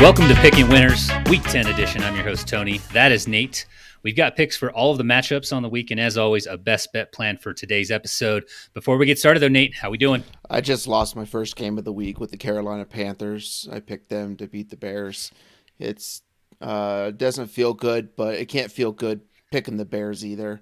[0.00, 2.02] Welcome to Picking Winners, Week 10 edition.
[2.02, 2.78] I'm your host, Tony.
[2.92, 3.66] That is Nate.
[4.02, 6.56] We've got picks for all of the matchups on the week, and as always, a
[6.56, 8.44] best bet plan for today's episode.
[8.74, 10.22] Before we get started, though, Nate, how we doing?
[10.48, 13.68] I just lost my first game of the week with the Carolina Panthers.
[13.72, 15.30] I picked them to beat the Bears.
[15.78, 16.22] It's
[16.60, 19.20] uh doesn't feel good, but it can't feel good
[19.52, 20.60] picking the Bears either.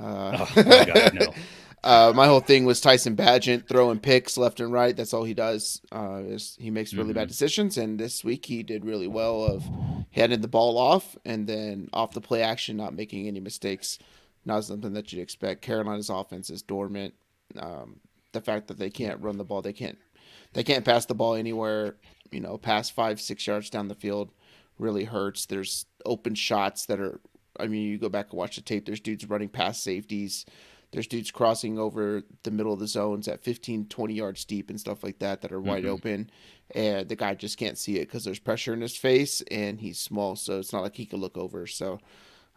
[0.00, 1.26] Uh, Oh, God, no.
[1.84, 4.96] uh, my whole thing was Tyson Bagent throwing picks left and right.
[4.96, 5.82] That's all he does.
[5.92, 9.62] Uh, is he makes really bad decisions, and this week he did really well of
[10.12, 13.98] handing the ball off and then off the play action, not making any mistakes.
[14.46, 15.60] Not something that you'd expect.
[15.60, 17.12] Carolina's offense is dormant.
[17.58, 18.00] Um,
[18.32, 19.98] the fact that they can't run the ball, they can't,
[20.54, 21.96] they can't pass the ball anywhere.
[22.30, 24.30] You know, past five, six yards down the field,
[24.78, 25.44] really hurts.
[25.44, 27.20] There's open shots that are.
[27.60, 28.86] I mean, you go back and watch the tape.
[28.86, 30.46] There's dudes running past safeties.
[30.94, 34.78] There's dudes crossing over the middle of the zones at 15, 20 yards deep and
[34.78, 36.30] stuff like that that are wide open.
[36.72, 39.98] And the guy just can't see it because there's pressure in his face and he's
[39.98, 40.36] small.
[40.36, 41.66] So it's not like he can look over.
[41.66, 41.98] So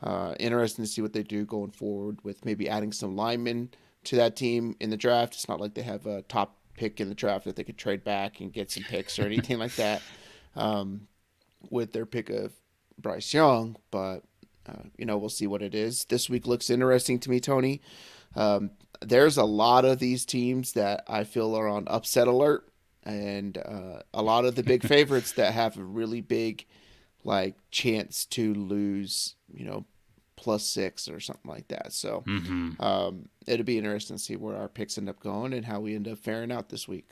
[0.04, 3.72] uh, interesting to see what they do going forward with maybe adding some linemen
[4.04, 5.34] to that team in the draft.
[5.34, 8.04] It's not like they have a top pick in the draft that they could trade
[8.04, 10.04] back and get some picks or anything like that
[10.56, 11.08] um,
[11.72, 12.54] with their pick of
[13.00, 13.78] Bryce Young.
[13.90, 14.20] But,
[14.70, 16.06] uh, you know, we'll see what it is.
[16.06, 17.82] This week looks interesting to me, Tony.
[18.38, 18.72] Um,
[19.02, 22.72] there's a lot of these teams that I feel are on upset alert,
[23.04, 26.66] and uh, a lot of the big favorites that have a really big,
[27.26, 29.86] like, chance to lose, you know,
[30.38, 31.94] plus six or something like that.
[31.94, 35.66] So hmm um, it'll be interesting to see where our picks end up going and
[35.66, 37.12] how we end up faring out this week.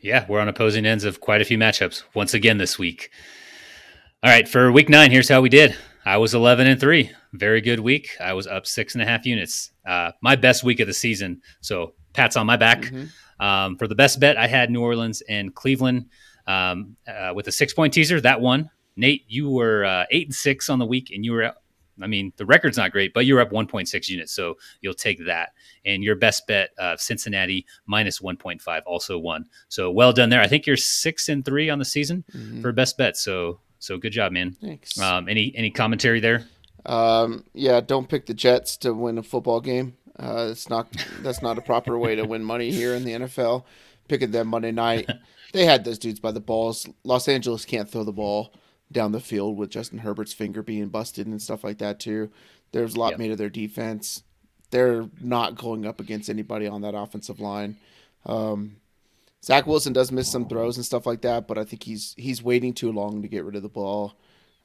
[0.00, 3.10] Yeah, we're on opposing ends of quite a few matchups once again this week.
[4.22, 5.76] All right, for week nine, here's how we did.
[6.04, 7.10] I was 11 and three.
[7.32, 8.10] Very good week.
[8.20, 9.70] I was up six and a half units.
[9.86, 11.40] Uh, my best week of the season.
[11.60, 12.92] So pats on my back.
[13.40, 16.06] Um, for the best bet, I had New Orleans and Cleveland
[16.46, 18.20] um, uh, with a six point teaser.
[18.20, 21.52] That one, Nate, you were uh, eight and six on the week, and you were.
[22.00, 25.50] I mean, the record's not great, but you're up 1.6 units, so you'll take that.
[25.84, 29.44] And your best bet, uh, Cincinnati minus 1.5, also won.
[29.68, 30.40] So well done there.
[30.40, 32.62] I think you're six and three on the season Mhm.
[32.62, 33.18] for best bet.
[33.18, 34.52] So so good job, man.
[34.52, 34.98] Thanks.
[34.98, 36.46] Um, any any commentary there?
[36.86, 39.96] Um, yeah, don't pick the Jets to win a football game.
[40.18, 40.88] Uh, it's not
[41.20, 43.64] that's not a proper way to win money here in the NFL.
[44.08, 45.08] Picking them Monday night,
[45.52, 46.88] they had those dudes by the balls.
[47.04, 48.52] Los Angeles can't throw the ball
[48.90, 52.30] down the field with Justin Herbert's finger being busted and stuff like that too.
[52.72, 53.18] There's a lot Yep.
[53.18, 54.22] made of their defense.
[54.70, 57.76] They're not going up against anybody on that offensive line.
[58.26, 58.76] Um,
[59.44, 62.42] Zach Wilson does miss some throws and stuff like that, but I think he's he's
[62.42, 64.14] waiting too long to get rid of the ball.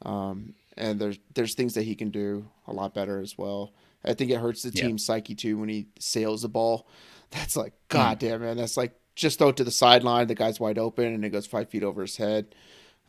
[0.03, 3.73] Um, and there's there's things that he can do a lot better as well.
[4.05, 4.83] I think it hurts the Yeah.
[4.87, 6.87] team's psyche too when he sails the ball.
[7.31, 8.57] That's like God damn man.
[8.57, 10.27] That's like just throw it to the sideline.
[10.27, 12.53] The guy's wide open and it goes five feet over his head.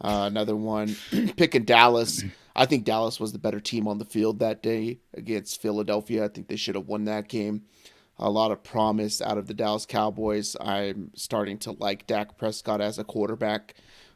[0.00, 0.97] Uh, another one,
[1.37, 2.25] picking Dallas.
[2.56, 6.25] I think Dallas was the better team on the field that day against Philadelphia.
[6.25, 7.62] I think they should have won that game.
[8.19, 10.56] A lot of promise out of the Dallas Cowboys.
[10.61, 13.75] I'm starting to like Dak Prescott as a quarterback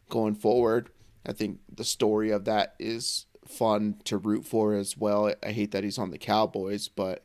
[0.09, 0.91] going forward.
[1.25, 5.33] I think the story of that is fun to root for as well.
[5.43, 7.25] I hate that he's on the Cowboys, but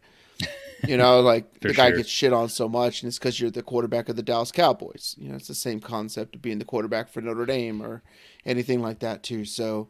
[0.85, 1.97] you know, like the guy sure.
[1.97, 5.15] gets shit on so much, and it's because you're the quarterback of the Dallas Cowboys.
[5.17, 8.03] You know, it's the same concept of being the quarterback for Notre Dame or
[8.45, 9.45] anything like that too.
[9.45, 9.89] So,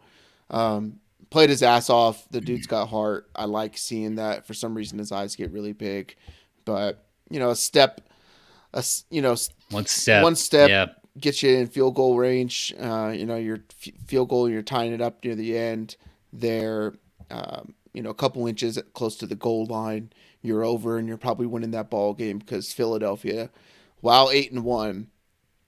[0.49, 0.99] um,
[1.29, 2.27] played his ass off.
[2.29, 3.29] The dude's got heart.
[3.35, 4.45] I like seeing that.
[4.45, 6.15] For some reason, his eyes get really big,
[6.67, 8.01] but you know, a step,
[8.73, 9.35] a you know,
[9.71, 10.21] One step.
[10.23, 10.85] one step Yeah.
[11.19, 12.73] gets you in field goal range.
[12.79, 15.95] Uh, you know, your f- field goal, you're tying it up near the end.
[16.31, 16.93] They're,
[17.31, 20.11] um, you know, a couple inches close to the goal line.
[20.41, 23.49] You're over, and you're probably winning that ball game because Philadelphia,
[24.01, 25.07] while eight and one,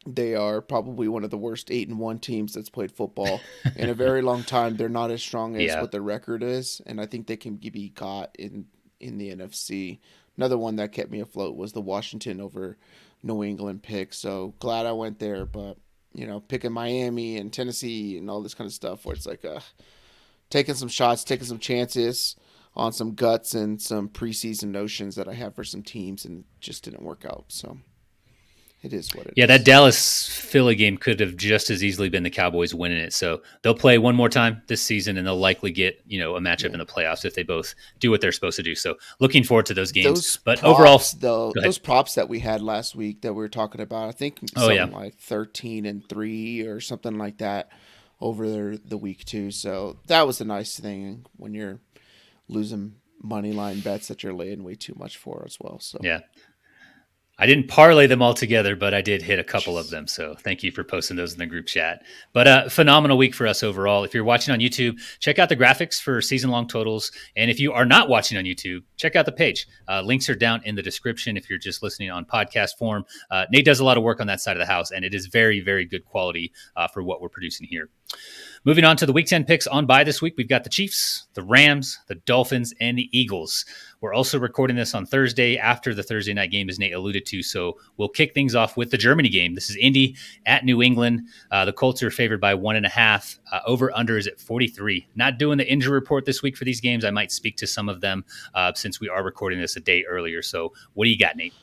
[0.08, 3.42] they are probably one of the worst eight and one teams that's played football
[3.76, 4.78] in a very long time.
[4.78, 5.82] They're not as strong as Yeah.
[5.82, 8.66] what their record is, and I think they can be caught in
[9.02, 10.00] in the NFC.
[10.40, 12.78] Another one that kept me afloat was the Washington over
[13.22, 14.14] New England pick.
[14.14, 15.76] So glad I went there, but
[16.14, 19.44] you know, picking Miami and Tennessee and all this kind of stuff where it's like
[19.44, 19.60] uh
[20.50, 22.38] taking some shots, taking some chances
[22.74, 26.86] on some guts and some preseason notions that I have for some teams and just
[26.86, 27.44] didn't work out.
[27.50, 27.80] So
[28.82, 29.34] it is what it is.
[29.36, 33.14] Yeah, that Dallas Philly game could have just as easily been the Cowboys winning it.
[33.14, 36.40] So they'll play one more time this season, and they'll likely get you know a
[36.40, 38.76] matchup in the playoffs if they both do what they're supposed to do.
[38.76, 40.08] So looking forward to those games.
[40.08, 43.50] Those but props, overall, though, those props that we had last week that we were
[43.50, 44.86] talking about, I think Oh, yeah.
[44.86, 47.70] like thirteen and three or something like that
[48.22, 49.52] over the week too.
[49.52, 51.80] So that was a nice thing when you're
[52.48, 55.80] losing money line bets that you're laying way too much for as well.
[55.80, 56.22] So yeah,
[57.42, 60.08] I didn't parlay them all together, but I did hit a couple of them.
[60.08, 62.04] So thank you for posting those in the group chat.
[62.34, 64.04] But a uh, phenomenal week for us overall.
[64.04, 67.14] If you're watching on YouTube, check out the graphics for season long totals.
[67.38, 69.68] And if you are not watching on YouTube, check out the page.
[69.88, 73.06] Uh, links are down in the description if you're just listening on podcast form.
[73.32, 75.14] Uh, Nate does a lot of work on that side of the house, and it
[75.14, 77.90] is very, very good quality uh, for what we're producing here.
[78.66, 81.28] Moving on to the week 10 picks on by this week, we've got the Chiefs,
[81.34, 83.64] the Rams, the Dolphins, and the Eagles.
[84.02, 87.42] We're also recording this on Thursday after the Thursday night game, as Nate alluded to.
[87.42, 89.56] So we'll kick things off with the Germany game.
[89.56, 91.22] This is Indy at New England.
[91.50, 93.40] Uh, the Colts are favored by one and a half.
[93.50, 95.08] Uh, over under is at 43.
[95.16, 97.06] Not doing the injury report this week for these games.
[97.06, 100.04] I might speak to some of them uh, since we are recording this a day
[100.04, 100.42] earlier.
[100.42, 101.54] So what do you got, Nate?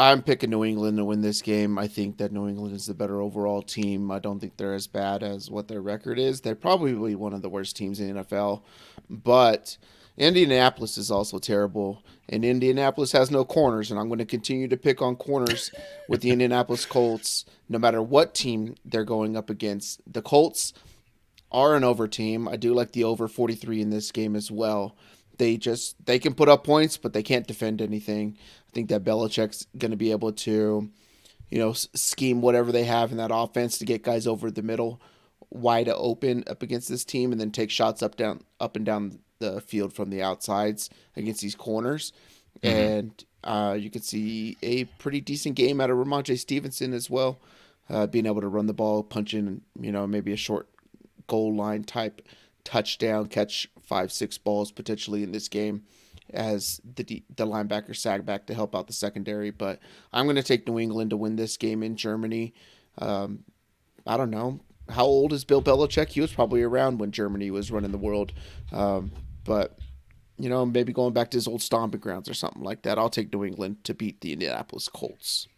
[0.00, 1.76] I'm picking New England to win this game.
[1.76, 4.12] I think that New England is the better overall team.
[4.12, 6.40] I don't think they're as bad as what their record is.
[6.40, 8.62] They're probably one of the worst teams in the NFL,
[9.10, 9.76] but
[10.16, 13.90] Indianapolis is also terrible, and Indianapolis has no corners.
[13.90, 15.72] And I'm going to continue to pick on corners
[16.08, 20.00] with the Indianapolis Colts, no matter what team they're going up against.
[20.12, 20.74] The Colts
[21.50, 22.46] are an over team.
[22.46, 24.96] I do like the over 43 in this game as well.
[25.38, 28.36] They just they can put up points, but they can't defend anything.
[28.68, 30.90] I think that Belichick's going to be able to,
[31.50, 35.00] you know, scheme whatever they have in that offense to get guys over the middle,
[35.50, 39.20] wide open up against this team, and then take shots up down up and down
[39.38, 42.12] the field from the outsides against these corners.
[42.62, 42.76] Mm-hmm.
[42.76, 47.38] And uh, you can see a pretty decent game out of Rhamondre Stevenson as well,
[47.88, 50.68] uh, being able to run the ball, punch in, you know, maybe a short
[51.26, 52.20] goal line type
[52.64, 55.84] touchdown, catch five, six balls potentially in this game
[56.30, 59.50] as the the linebacker sag back to help out the secondary.
[59.50, 59.80] But
[60.12, 62.54] I'm going to take New England to win this game in Germany.
[62.98, 63.44] Um,
[64.06, 66.08] I don't know how old is Bill Belichick.
[66.10, 68.32] He was probably around when Germany was running the world,
[68.72, 69.12] um,
[69.44, 69.78] but
[70.38, 72.98] you know maybe going back to his old stomping grounds or something like that.
[72.98, 75.48] I'll take New England to beat the Indianapolis Colts.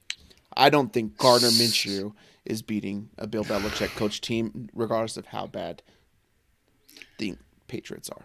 [0.56, 2.12] I don't think Gardner Minshew
[2.44, 5.82] is beating a Bill Belichick coach team, regardless of how bad
[7.18, 7.36] the
[7.68, 8.24] Patriots are.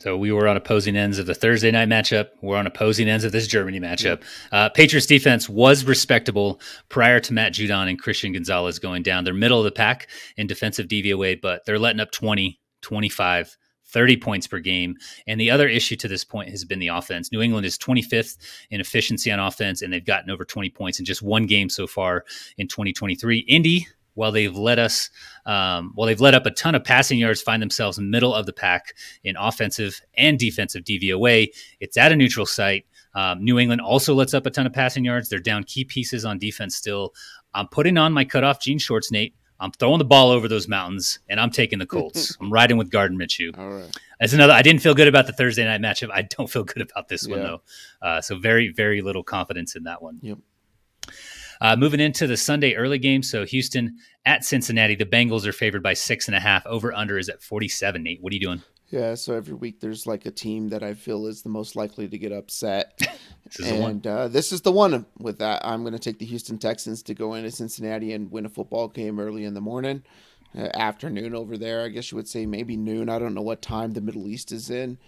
[0.00, 2.30] So we were on opposing ends of the Thursday night matchup.
[2.40, 4.22] We're on opposing ends of this Germany matchup.
[4.50, 6.58] Uh, Patriots defense was respectable
[6.88, 9.24] prior to Matt Judon and Christian Gonzalez going down.
[9.24, 10.08] They're middle of the pack
[10.38, 13.56] in defensive DVOA, but they're letting up 20, 25,
[13.88, 14.96] 30 points per game.
[15.26, 17.30] And the other issue to this point has been the offense.
[17.30, 18.38] New England is 25th
[18.70, 21.86] in efficiency on offense, and they've gotten over 20 points in just one game so
[21.86, 22.24] far
[22.56, 23.40] in 2023.
[23.40, 25.10] Indy while they've led us,
[25.46, 28.52] um, while they've led up a ton of passing yards, find themselves middle of the
[28.52, 31.48] pack in offensive and defensive DVOA.
[31.80, 32.86] It's at a neutral site.
[33.14, 35.28] Um, New England also lets up a ton of passing yards.
[35.28, 37.14] They're down key pieces on defense still.
[37.54, 39.34] I'm putting on my cutoff jean shorts, Nate.
[39.60, 42.34] I'm throwing the ball over those mountains, and I'm taking the Colts.
[42.40, 43.56] I'm riding with Gardner Minshew.
[43.58, 43.98] All right.
[44.18, 44.54] That's another.
[44.54, 46.10] I didn't feel good about the Thursday night matchup.
[46.12, 47.34] I don't feel good about this yeah.
[47.34, 47.62] one though.
[48.00, 50.18] Uh, so very, very little confidence in that one.
[50.22, 50.38] Yep.
[51.60, 55.82] Uh, moving into the Sunday early game, so Houston at Cincinnati, the Bengals are favored
[55.82, 56.64] by six and a half.
[56.66, 58.02] Over under is at forty seven.
[58.02, 58.62] Nate, what are you doing?
[58.90, 62.08] Yeah, so every week there's like a team that I feel is the most likely
[62.08, 62.98] to get upset,
[63.56, 65.64] this and uh, this is the one with that.
[65.64, 68.88] I'm going to take the Houston Texans to go into Cincinnati and win a football
[68.88, 70.02] game early in the morning,
[70.58, 71.84] uh, afternoon over there.
[71.84, 73.08] I guess you would say maybe noon.
[73.08, 74.98] I don't know what time the Middle East is in,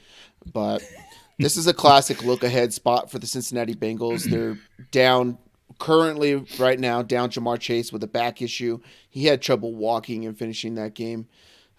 [0.52, 0.88] but
[1.40, 4.30] this is a classic look ahead spot for the Cincinnati Bengals.
[4.30, 4.58] They're
[4.92, 5.38] down
[5.82, 8.78] currently right now down Ja'Marr Chase with a back issue.
[9.10, 11.26] He had trouble walking and finishing that game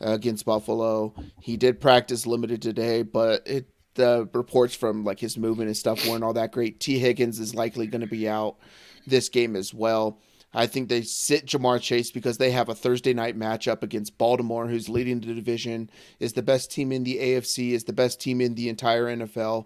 [0.05, 1.13] uh, against Buffalo.
[1.39, 6.05] He did practice limited today, but it the reports from like his movement and stuff
[6.05, 6.81] weren't all that great.
[6.81, 8.57] Tee Higgins is likely going to be out
[9.07, 10.19] this game as well.
[10.53, 14.67] I think they sit Ja'Marr Chase because they have a Thursday night matchup against Baltimore,
[14.67, 18.41] who's leading the division, is the best team in the AFC, is the best team
[18.41, 19.65] in the entire NFL.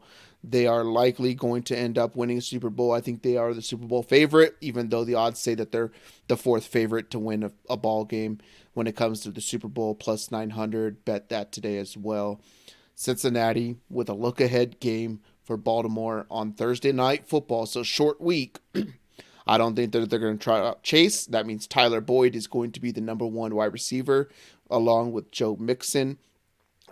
[0.50, 2.94] They are likely going to end up winning a Super Bowl.
[2.94, 5.92] I think they are the Super Bowl favorite, even though the odds say that they're
[6.27, 8.39] the fourth favorite to win a, a ball game
[8.74, 11.04] when it comes to the Super Bowl plus 900.
[11.04, 12.39] Bet that today as well.
[12.96, 17.66] Cincinnati with a look ahead game for Baltimore on Thursday night football.
[17.66, 18.60] So short week.
[19.48, 21.25] I don't think that they're going to try out Chase.
[21.25, 24.30] That means Tyler Boyd is going to be the number one wide receiver
[24.70, 26.18] along with Joe Mixon.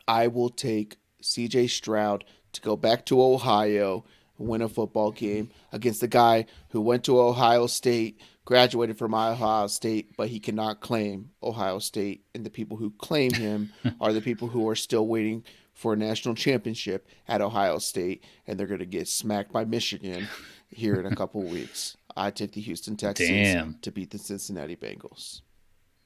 [0.08, 2.24] I will take CJ Stroud
[2.56, 4.04] to go back to Ohio,
[4.38, 9.14] and win a football game against the guy who went to Ohio State, graduated from
[9.14, 12.26] Ohio State, but he cannot claim Ohio State.
[12.34, 13.72] And the people who claim him
[14.02, 15.44] are the people who are still waiting
[15.74, 20.28] for a national championship at Ohio State, and they're going to get smacked by Michigan
[20.70, 21.98] here in a couple weeks.
[22.16, 23.78] I take the Houston Texans Damn.
[23.82, 25.42] to beat the Cincinnati Bengals.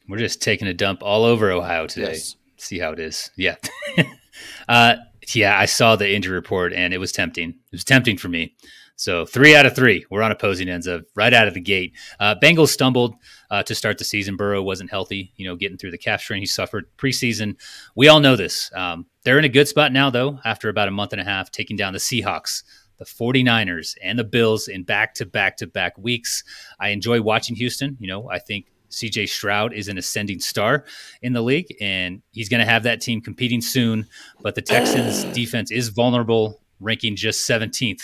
[0.08, 2.14] We're just taking a dump all over Ohio today.
[2.14, 2.36] Yes.
[2.58, 3.30] See how it is.
[3.36, 3.56] Yeah.
[4.68, 4.96] uh,
[5.36, 7.50] yeah, I saw the injury report and it was tempting.
[7.50, 8.56] It was tempting for me.
[9.00, 11.94] So three out of three, we're on opposing ends of right out of the gate.
[12.20, 13.16] Uh, Bengals stumbled
[13.50, 14.36] uh, to start the season.
[14.36, 17.56] Burrow wasn't healthy, you know, getting through the calf strain he suffered preseason.
[17.96, 18.70] We all know this.
[18.76, 21.50] Um, they're in a good spot now, though, after about a month and a half,
[21.50, 22.64] taking down the Seahawks,
[22.98, 26.44] the 49ers, and the Bills in back to back to back weeks.
[26.78, 27.96] I enjoy watching Houston.
[28.02, 30.86] You know, I think CJ Stroud is an ascending star
[31.22, 34.08] in the league, and he's going to have that team competing soon.
[34.42, 38.02] But the Texans' defense is vulnerable, ranking just 17th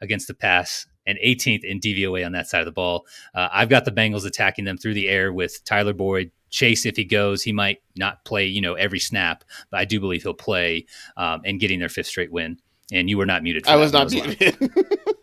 [0.00, 3.06] against the pass and 18th in DVOA on that side of the ball.
[3.34, 6.30] Uh, I've got the Bengals attacking them through the air with Tyler Boyd.
[6.50, 10.00] Chase, if he goes, he might not play, you know, every snap, but I do
[10.00, 12.58] believe he'll play um, and getting their fifth straight win.
[12.90, 13.66] And you were not muted.
[13.66, 14.58] I was not muted.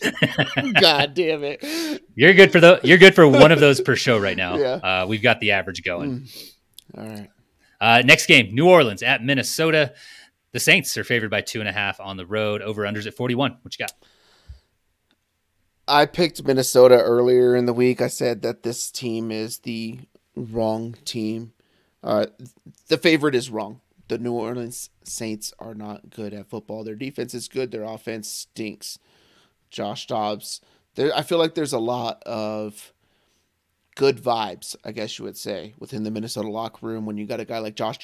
[0.82, 2.04] God damn it.
[2.14, 2.80] You're good for the.
[2.84, 4.58] You're good for one of those per show right now.
[4.58, 4.74] Yeah.
[4.76, 6.22] Uh, we've got the average going.
[6.22, 6.52] Mm.
[6.98, 7.30] All right.
[7.82, 9.94] Uh, next game, New Orleans at Minnesota.
[10.52, 12.62] The Saints are favored by two and a half on the road.
[12.62, 13.58] Over unders at 41.
[13.62, 13.94] What you got?
[15.88, 18.02] I picked Minnesota earlier in the week.
[18.02, 20.00] I said that this team is the
[20.36, 21.54] wrong team.
[22.04, 22.28] Uh,
[22.88, 23.82] the favorite is wrong.
[24.08, 26.84] The New Orleans Saints are not good at football.
[26.84, 27.72] Their defense is good.
[27.72, 29.00] Their offense stinks.
[29.70, 30.62] Josh Dobbs.
[30.96, 32.94] There, I feel like there's a lot of
[33.96, 37.40] good vibes, I guess you would say, within the Minnesota locker room when you got
[37.40, 37.98] a guy like Josh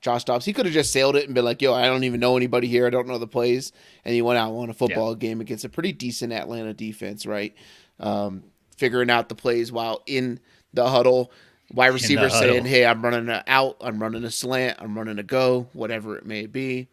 [0.00, 0.44] Josh Dobbs.
[0.44, 2.66] He could have just sailed it and been like, "Yo, I don't even know anybody
[2.66, 2.86] here.
[2.86, 3.72] I don't know the plays,"
[4.04, 7.26] and he went out and won a football game against a pretty decent Atlanta defense,
[7.26, 7.54] right?
[8.00, 8.44] Um,
[8.76, 10.40] figuring out the plays while in
[10.72, 11.30] the huddle.
[11.72, 13.76] Wide receiver saying, "Hey, I'm running a out.
[13.80, 14.78] I'm running a slant.
[14.80, 15.68] I'm running a go.
[15.72, 16.88] Whatever it may be."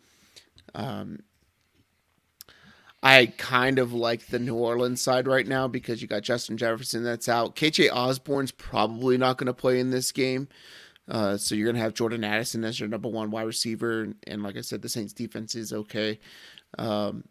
[0.74, 1.20] Um,
[3.04, 7.04] I kind of like the New Orleans side right now because you got Justin Jefferson
[7.04, 7.56] that's out.
[7.56, 10.48] KJ Osborn's probably not going to play in this game.
[11.08, 14.04] Uh, so you're going to have Jordan Addison as your number one wide receiver.
[14.04, 16.20] And, and like I said, the Saints defense is okay.
[16.78, 17.24] Um,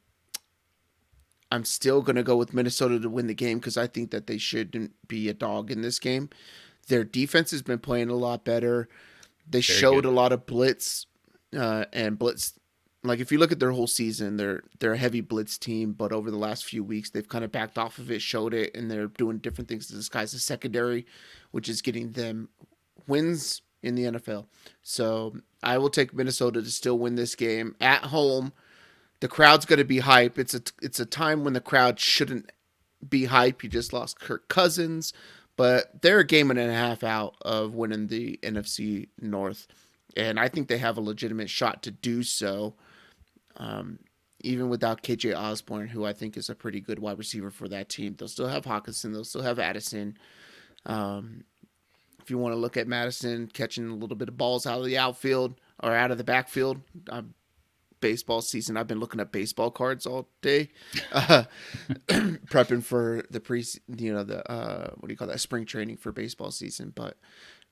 [1.53, 4.27] I'm still going to go with Minnesota to win the game because I think that
[4.27, 6.31] they shouldn't be a dog in this game.
[6.91, 8.89] Their defense has been playing a lot better.
[9.49, 10.07] They Very showed good.
[10.07, 11.07] a lot of blitz
[11.57, 12.53] uh, and blitz
[13.03, 16.13] like if you look at their whole season, they're they're a heavy blitz team, but
[16.13, 18.91] over the last few weeks they've kind of backed off of it, showed it, and
[18.91, 21.07] they're doing different things to disguise the secondary,
[21.51, 22.49] which is getting them
[23.07, 24.47] wins in the NFL.
[24.83, 28.53] So I will take Minnesota to still win this game at home.
[29.21, 30.39] The crowd's going to be hype.
[30.39, 32.53] It's a it's a time when the crowd shouldn't
[33.07, 33.63] be hype.
[33.63, 35.15] You just lost Kirk Cousins,
[35.61, 39.67] but they're a game and a half out of winning the NFC North,
[40.17, 42.77] and I think they have a legitimate shot to do so
[43.59, 43.99] um,
[44.41, 47.91] even without KJ Osborn, who I think is a pretty good wide receiver for that
[47.91, 48.17] team.
[48.17, 49.13] They'll still have Hockenson.
[49.13, 50.17] They'll still have Addison.
[50.87, 51.45] Um,
[52.23, 54.87] if you want to look at Mattison catching a little bit of balls out of
[54.87, 57.35] the outfield or out of the backfield, um,
[58.01, 58.77] baseball season.
[58.77, 60.71] I've been looking at baseball cards all day,
[61.13, 61.45] uh,
[62.09, 63.65] prepping for the pre,
[63.97, 65.41] you know, the uh, what do you call that?
[65.41, 66.93] Spring training for baseball season.
[66.95, 67.17] But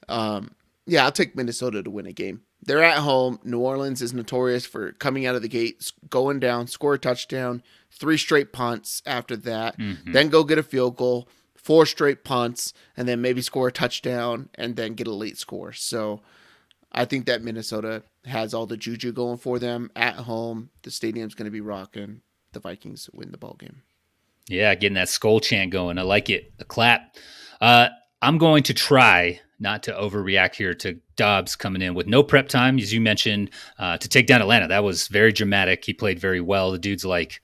[0.08, 0.52] um,
[0.86, 2.42] yeah, I'll take Minnesota to win a game.
[2.62, 3.38] They're at home.
[3.44, 7.62] New Orleans is notorious for coming out of the gate, going down, score a touchdown,
[7.90, 10.12] three straight punts after that, Mhm.
[10.12, 14.48] then go get a field goal, four straight punts, and then maybe score a touchdown
[14.56, 15.72] and then get a late score.
[15.72, 16.20] So
[16.92, 20.70] I think that Minnesota has all the juju going for them at home.
[20.82, 22.22] The stadium's going to be rocking.
[22.52, 23.82] The Vikings win the ball game.
[24.48, 25.98] Yeah, getting that skull chant going.
[25.98, 26.52] I like it.
[26.58, 27.16] A clap.
[27.60, 27.88] Uh,
[28.22, 32.48] I'm going to try not to overreact here to Dobbs coming in with no prep
[32.48, 34.68] time, as you mentioned, uh, to take down Atlanta.
[34.68, 35.84] That was very dramatic.
[35.84, 36.70] He played very well.
[36.70, 37.40] The dude's like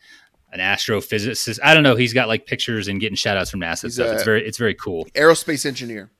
[0.52, 1.58] an astrophysicist.
[1.62, 1.96] I don't know.
[1.96, 4.12] He's got like pictures and getting shout outs from NASA He's stuff.
[4.14, 5.04] it's very, it's very cool.
[5.14, 6.10] Aerospace engineer.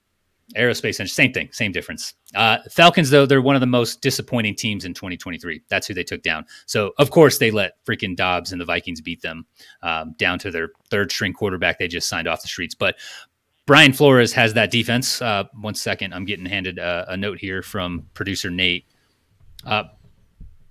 [0.57, 2.15] Aerospace and same thing, same difference.
[2.35, 5.63] Uh, Falcons, though, they're one of the most disappointing teams in 2023.
[5.69, 6.45] That's who they took down.
[6.67, 9.47] So, of course, they let freaking Dobbs and the Vikings beat them
[9.83, 12.75] um, down to their third string quarterback they just signed off the streets.
[12.75, 12.97] But
[13.67, 15.23] Brian Flores has that defense.
[15.23, 18.87] Uh, one second, I'm getting handed a, a note here from producer Nate.
[19.65, 19.85] Uh,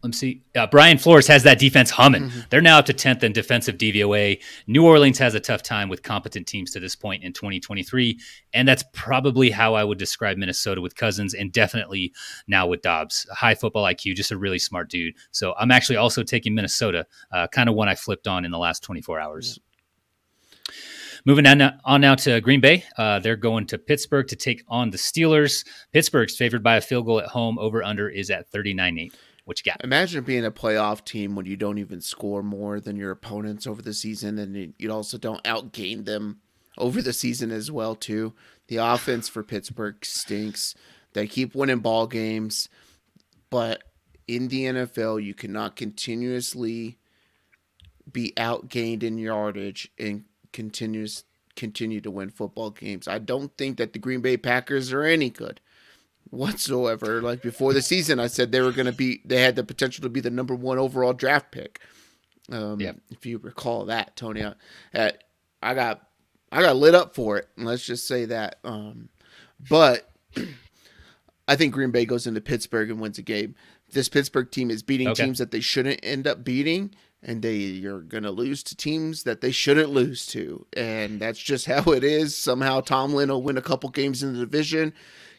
[0.03, 0.41] let me see.
[0.53, 2.29] Uh, Brian Flores has that defense humming.
[2.50, 4.41] They're now up to 10th in defensive DVOA.
[4.67, 8.19] New Orleans has a tough time with competent teams to this point in 2023.
[8.53, 12.13] And that's probably how I would describe Minnesota with Cousins and definitely
[12.48, 13.25] now with Dobbs.
[13.31, 15.15] High football IQ, just a really smart dude.
[15.31, 18.60] So I'm actually also taking Minnesota, uh, kind of one I flipped on in the
[18.60, 19.57] last 24 hours.
[21.25, 22.83] Moving on now, on now to Green Bay.
[22.98, 25.65] Uh, they're going to Pittsburgh to take on the Steelers.
[25.93, 27.57] Pittsburgh's favored by a field goal at home.
[27.57, 29.13] Over under is at 39 8.
[29.45, 29.83] What you got?
[29.83, 33.81] Imagine being a playoff team when you don't even score more than your opponents over
[33.81, 36.39] the season, and you- also don't outgain them
[36.77, 37.95] over the season as well.
[37.95, 38.33] Too
[38.67, 40.73] the offense for Pittsburgh stinks.
[41.12, 42.69] They keep winning ball games,
[43.50, 43.83] but
[44.27, 46.97] in the NFL, you cannot continuously
[48.12, 50.23] be outgained in yardage and
[50.53, 53.07] continuous continue to win football games.
[53.07, 55.59] I don't think that the Green Bay Packers are any good
[56.33, 57.21] whatsoever.
[57.21, 60.01] Like before the season, I said they were going to be, they had the potential
[60.03, 61.79] to be the number one overall draft pick.
[62.51, 62.93] Um, Yeah.
[63.09, 64.43] If you recall that, Tony,
[64.93, 65.11] I,
[65.61, 66.01] I got,
[66.51, 67.47] I got lit up for it.
[67.57, 68.59] Let's just say that.
[68.63, 69.09] Um,
[69.69, 70.09] but
[71.47, 73.55] I think Green Bay goes into Pittsburgh and wins a game.
[73.91, 75.23] This Pittsburgh team is beating Okay.
[75.25, 79.23] teams that they shouldn't end up beating, and they are going to lose to teams
[79.23, 80.65] that they shouldn't lose to.
[80.75, 82.35] And that's just how it is.
[82.35, 84.93] Somehow Tomlin will win a couple games in the division,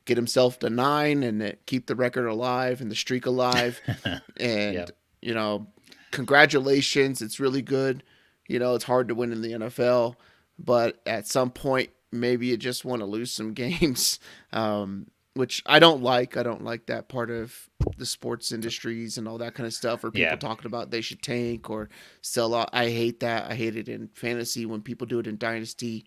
[0.04, 3.80] get himself to nine, and keep the record alive and the streak alive.
[4.37, 4.90] and, Yep.
[5.23, 5.66] you know,
[6.11, 7.23] congratulations.
[7.23, 8.02] It's really good.
[8.49, 10.16] You know, it's hard to win in the NFL,
[10.58, 14.18] but at some point, maybe you just want to lose some games,
[14.52, 16.37] um, which I don't like.
[16.37, 20.04] I don't like that part of the sports industries and all that kind of stuff,
[20.04, 20.37] or people Yeah.
[20.37, 21.88] talking about they should tank or
[22.23, 22.70] sell out.
[22.73, 23.50] I hate that.
[23.50, 26.06] I hate it in fantasy when people do it in dynasty.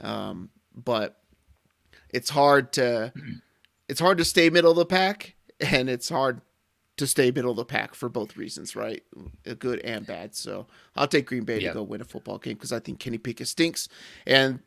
[0.00, 1.18] Um, but
[2.12, 3.12] it's hard to
[3.88, 6.40] it's hard to stay middle of the pack, and it's hard
[6.96, 9.02] to stay middle of the pack for both reasons, right?
[9.58, 10.34] Good and bad.
[10.34, 13.18] So I'll take Green Bay to go win a football game because I think Kenny
[13.18, 13.88] Pickett stinks,
[14.26, 14.60] and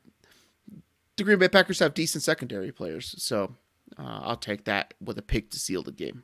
[1.18, 3.16] the Green Bay Packers have decent secondary players.
[3.18, 3.56] So
[3.98, 6.24] uh, I'll take that with a pick to seal the game.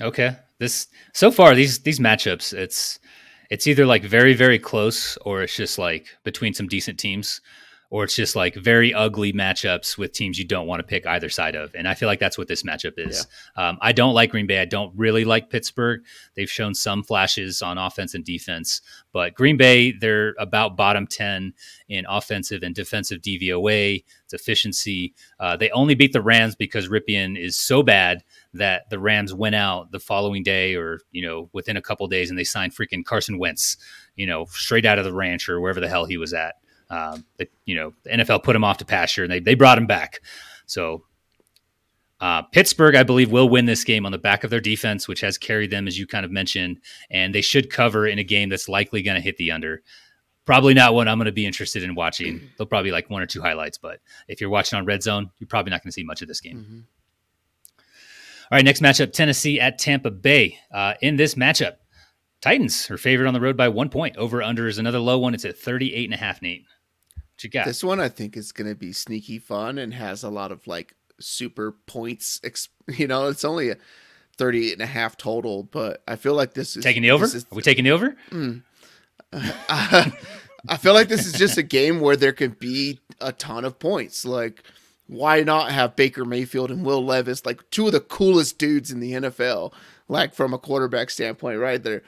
[0.00, 0.36] Okay.
[0.58, 3.00] This so far these these matchups it's
[3.50, 7.40] it's either like very very close or it's just like between some decent teams
[7.90, 11.28] or it's just like very ugly matchups with teams you don't want to pick either
[11.28, 11.74] side of.
[11.74, 13.26] And I feel like that's what this matchup is.
[13.56, 14.60] Um, I don't like Green Bay.
[14.60, 16.02] I don't really like Pittsburgh.
[16.36, 18.80] They've shown some flashes on offense and defense,
[19.12, 21.52] but Green Bay, they're about bottom 10
[21.88, 25.12] in offensive and defensive DVOA, it's efficiency.
[25.40, 28.22] Uh, they only beat the Rams because Rypien is so bad
[28.54, 32.30] that the Rams went out the following day or, you know, within a couple days
[32.30, 33.76] and they signed freaking Carson Wentz,
[34.14, 36.54] you know, straight out of the ranch or wherever the hell he was at.
[36.90, 37.24] Um,
[37.64, 40.20] you know, the NFL put him off to pasture and they, they brought him back.
[40.66, 41.04] So
[42.20, 45.20] uh, Pittsburgh, I believe, will win this game on the back of their defense, which
[45.20, 46.78] has carried them, as you kind of mentioned,
[47.10, 49.82] and they should cover in a game that's likely going to hit the under.
[50.44, 52.40] Probably not one I'm going to be interested in watching.
[52.58, 55.46] They'll probably like one or two highlights, but if you're watching on Red Zone, you're
[55.48, 56.56] probably not going to see much of this game.
[56.58, 56.84] Mhm.
[58.52, 60.58] All right, next matchup Tennessee at Tampa Bay.
[60.74, 61.74] Uh, in this matchup,
[62.40, 64.16] Titans are favored on the road by one point.
[64.16, 65.34] Over under is another low one.
[65.34, 66.64] It's at 38 and a half, Nate.
[67.40, 67.66] What you got?
[67.66, 70.66] This one I think is going to be sneaky fun and has a lot of
[70.66, 72.38] like super points.
[72.44, 73.76] Ex- you know, it's only a
[74.36, 77.24] 38 and a half total, but I feel like this is taking the over?
[77.24, 78.14] is- Are we taking the over?
[78.30, 78.62] Mm.
[79.32, 83.78] I feel like this is just a game where there could be a ton of
[83.78, 84.24] points.
[84.24, 84.62] Like,
[85.06, 89.00] why not have Baker Mayfield and Will Levis, like two of the coolest dudes in
[89.00, 89.72] the NFL,
[90.08, 91.82] like from a quarterback standpoint, right?
[91.82, 92.02] They're,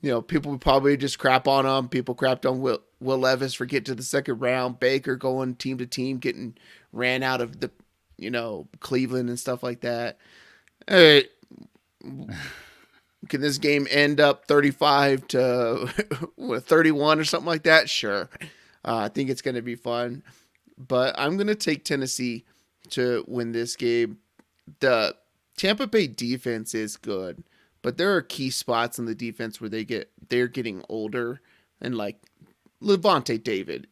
[0.00, 1.88] you know, people would probably just crap on them.
[1.88, 4.78] People crapped on Will, Will Levis for getting to the second round.
[4.78, 6.56] Baker going team to team, getting
[6.92, 7.70] ran out of the,
[8.18, 10.18] you know, Cleveland and stuff like that.
[10.86, 11.24] Hey,
[13.28, 15.88] can this game end up 35 to
[16.60, 17.88] 31 or something like that?
[17.88, 18.28] Sure.
[18.84, 20.22] Uh, I think it's going to be fun.
[20.76, 22.44] But I'm going to take Tennessee
[22.90, 24.18] to win this game.
[24.80, 25.14] The
[25.56, 27.44] Tampa Bay defense is good,
[27.82, 31.40] but there are key spots in the defense where they get they're getting older
[31.80, 32.16] and like
[32.82, 33.86] Lavonte David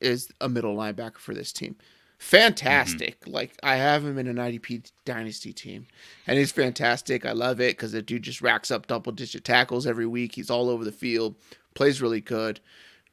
[0.00, 1.76] is a middle linebacker for this team.
[2.18, 3.20] Fantastic.
[3.20, 3.32] Mm-hmm.
[3.32, 5.86] Like I have him in an IDP dynasty team
[6.26, 7.26] and he's fantastic.
[7.26, 10.34] I love it because the dude just racks up double digit tackles every week.
[10.34, 11.36] He's all over the field,
[11.74, 12.60] plays really good.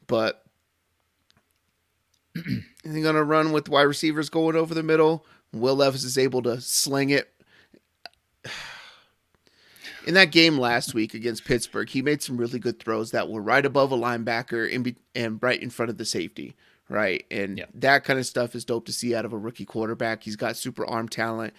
[0.07, 0.43] But
[2.35, 5.25] they're gonna run with wide receivers going over the middle.
[5.51, 7.32] Will Levis is able to sling it.
[10.05, 13.41] In that game last week against Pittsburgh, he made some really good throws that were
[13.41, 16.55] right above a linebacker in be- and right in front of the safety,
[16.89, 17.25] right?
[17.31, 17.65] And Yeah.
[17.75, 20.23] that kind of stuff is dope to see out of a rookie quarterback.
[20.23, 21.53] He's got super arm talent.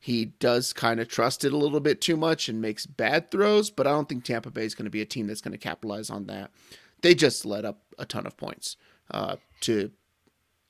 [0.00, 3.68] He does kind of trust it a little bit too much and makes bad throws,
[3.70, 5.58] but I don't think Tampa Bay is going to be a team that's going to
[5.58, 6.52] capitalize on that.
[7.02, 8.76] They just let up a ton of points
[9.10, 9.90] uh, to,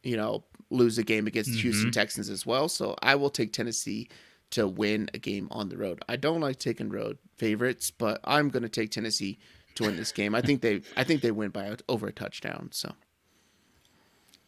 [0.02, 2.68] you know, lose a game against the Houston Texans as well.
[2.70, 4.08] So I will take Tennessee
[4.50, 6.02] to win a game on the road.
[6.08, 9.38] I don't like taking road favorites, but I'm going to take Tennessee
[9.74, 10.34] to win this game.
[10.34, 12.70] I think they, I think they win by a, over a touchdown.
[12.72, 12.92] So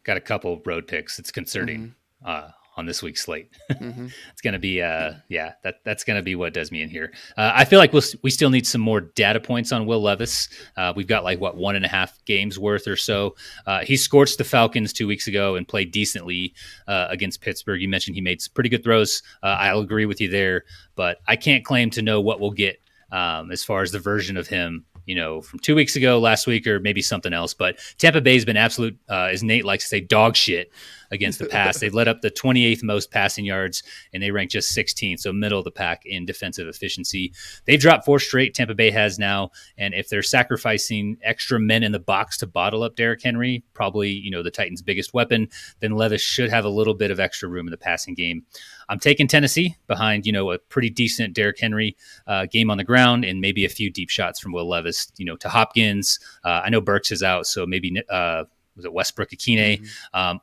[0.05, 1.19] Got a couple road picks.
[1.19, 2.47] It's concerning Mm-hmm.
[2.47, 3.51] uh, on this week's slate.
[3.79, 6.83] hmm it's going to be, uh, yeah, that that's going to be what does me
[6.83, 7.13] in here.
[7.37, 10.49] Uh, I feel like we'll, we still need some more data points on Will Levis.
[10.77, 13.37] Uh, we've got like what one and a half games worth or so.
[13.67, 16.55] Uh, he scorched the Falcons two weeks ago and played decently
[16.89, 17.81] uh, against Pittsburgh.
[17.81, 19.23] You mentioned he made some pretty good throws.
[19.43, 20.65] Uh, I'll agree with you there,
[20.97, 22.81] but I can't claim to know what we'll get
[23.13, 26.47] um, as far as the version of him you know, from two weeks ago, last
[26.47, 27.53] week, or maybe something else.
[27.53, 30.71] But Tampa Bay's been absolute, uh, as Nate likes to say, dog shit
[31.11, 31.79] against the pass.
[31.79, 35.59] They've led up the 28th most passing yards, and they rank just 16th, so middle
[35.59, 37.33] of the pack in defensive efficiency.
[37.65, 38.55] They've dropped four straight.
[38.55, 42.83] Tampa Bay has now, and if they're sacrificing extra men in the box to bottle
[42.83, 45.49] up Derrick Henry, probably you know the Titans' biggest weapon,
[45.81, 48.45] then Levis should have a little bit of extra room in the passing game.
[48.91, 51.97] I'm taking Tennessee behind, you know, a pretty decent Derrick Henry
[52.27, 55.25] uh, game on the ground and maybe a few deep shots from Will Levis, you
[55.25, 56.19] know, to Hopkins.
[56.45, 58.45] Uh, I know Burks is out, so maybe uh,
[58.75, 59.81] was it Westbrook Ikhine?
[59.81, 60.19] Mm-hmm.
[60.19, 60.41] Um,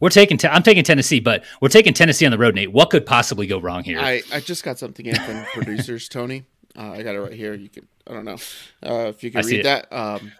[0.00, 0.38] we're taking.
[0.44, 2.54] i I'm taking Tennessee, but we're taking Tennessee on the road.
[2.54, 4.00] Nate, what could possibly go wrong here?
[4.00, 6.44] I, I just got something in from producers, Tony.
[6.76, 7.54] Uh, I got it right here.
[7.54, 8.38] You can I don't know
[8.84, 9.92] uh, if you can see read that.
[9.92, 10.32] Um,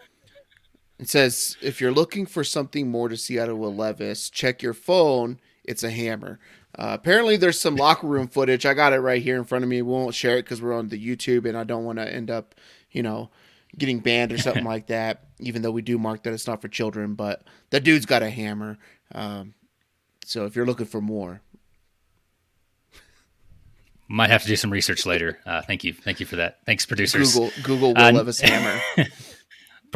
[0.99, 4.62] it says if you're looking for something more to see out of Will Levis, check
[4.62, 5.40] your phone.
[5.64, 6.40] It's a hammer.
[6.79, 8.64] Uh, apparently, there's some locker room footage.
[8.64, 9.83] I got it right here in front of me.
[9.83, 12.31] We won't share it because we're on the YouTube, and I don't want to end
[12.31, 12.55] up,
[12.90, 13.31] you know,
[13.77, 15.25] getting banned or something like that.
[15.40, 18.31] Even though we do mark that it's not for children, but the dude's got a
[18.31, 18.79] hammer.
[19.12, 19.55] Um,
[20.25, 21.40] so if you're looking for more,
[24.12, 25.38] Might have to do some research later.
[25.46, 26.59] Uh, thank you, thank you for that.
[26.66, 27.33] Thanks, producers.
[27.33, 28.81] Google Google Will Uh, Levis hammer.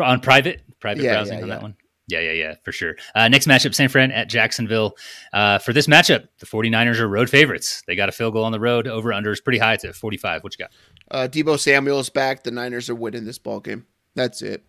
[0.01, 1.55] on private private Yeah, browsing yeah, on yeah.
[1.55, 1.77] that one
[2.09, 4.95] yeah yeah yeah for sure uh, next matchup san fran at jacksonville
[5.33, 8.51] uh, for this matchup the 49ers are road favorites they got a field goal on
[8.53, 10.71] the road over under is pretty high it's at 45 what you got
[11.11, 12.43] Uh, Deebo Samuel's back.
[12.43, 13.87] The Niners are winning this ball game.
[14.15, 14.65] That's it.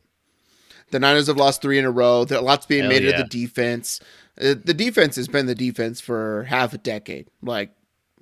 [0.92, 2.24] The Niners have lost three in a row.
[2.24, 3.12] There lots being Hell made yeah.
[3.12, 4.00] of the defense.
[4.40, 7.28] Uh, the defense has been the defense for half a decade.
[7.42, 7.72] Like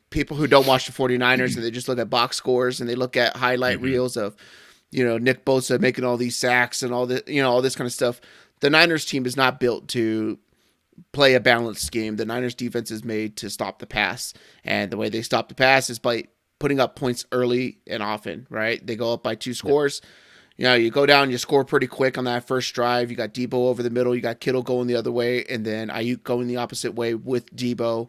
[0.09, 2.95] people who don't watch the 49ers and they just look at box scores and they
[2.95, 3.83] look at highlight Mhm.
[3.83, 4.35] reels of,
[4.91, 7.75] you know, Nick Bosa making all these sacks and all the, you know, all this
[7.75, 8.21] kind of stuff.
[8.59, 10.37] The Niners team is not built to
[11.11, 12.17] play a balanced game.
[12.17, 14.33] The Niners defense is made to stop the pass.
[14.63, 16.25] And the way they stop the pass is by
[16.59, 18.85] putting up points early and often, right?
[18.85, 19.99] They go up by two scores.
[20.57, 23.09] You know, you go down, you score pretty quick on that first drive.
[23.09, 25.89] You got Deebo over the middle, you got Kittle going the other way, and then
[25.89, 28.07] Aiyuk going the opposite way with Deebo,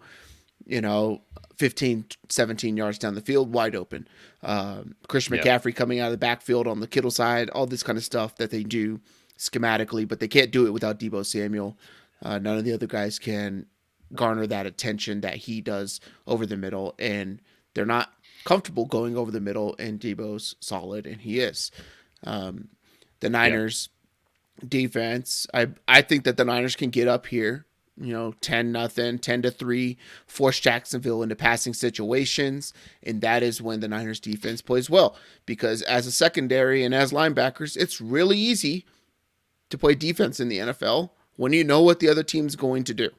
[0.66, 1.22] you know,
[1.56, 4.06] 15, 17 yards down the field, wide open.
[4.42, 5.38] Um, Christian.
[5.38, 8.36] McCaffrey coming out of the backfield on the Kittle side, all this kind of stuff
[8.36, 9.00] that they do
[9.38, 11.78] schematically, but they can't do it without Deebo Samuel.
[12.22, 13.66] Uh, none of the other guys can
[14.14, 17.40] garner that attention that he does over the middle, and
[17.74, 18.12] they're not
[18.44, 19.74] comfortable going over the middle.
[19.78, 21.70] And Deebo's solid, and he is.
[22.24, 22.68] Um,
[23.20, 23.88] the Niners
[24.66, 27.66] defense, I I think that the Niners can get up here.
[27.96, 33.62] You know, ten nothing, ten to three, force Jacksonville into passing situations, and that is
[33.62, 35.16] when the Niners defense plays well.
[35.46, 38.84] Because as a secondary and as linebackers, it's really easy
[39.70, 42.94] to play defense in the NFL when you know what the other team's going to
[42.94, 43.10] do.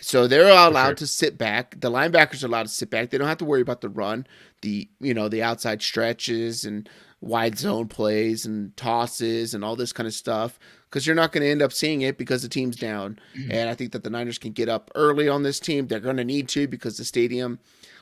[0.00, 0.94] So they're allowed sure.
[0.94, 1.80] to sit back.
[1.80, 3.10] The linebackers are allowed to sit back.
[3.10, 4.26] They don't have to worry about the run,
[4.62, 6.88] the you know the outside stretches and
[7.20, 11.42] wide zone plays and tosses and all this kind of stuff because you're not going
[11.42, 13.18] to end up seeing it because the team's down.
[13.50, 15.86] And I think that the Niners can get up early on this team.
[15.86, 17.58] They're going to need to because the stadium,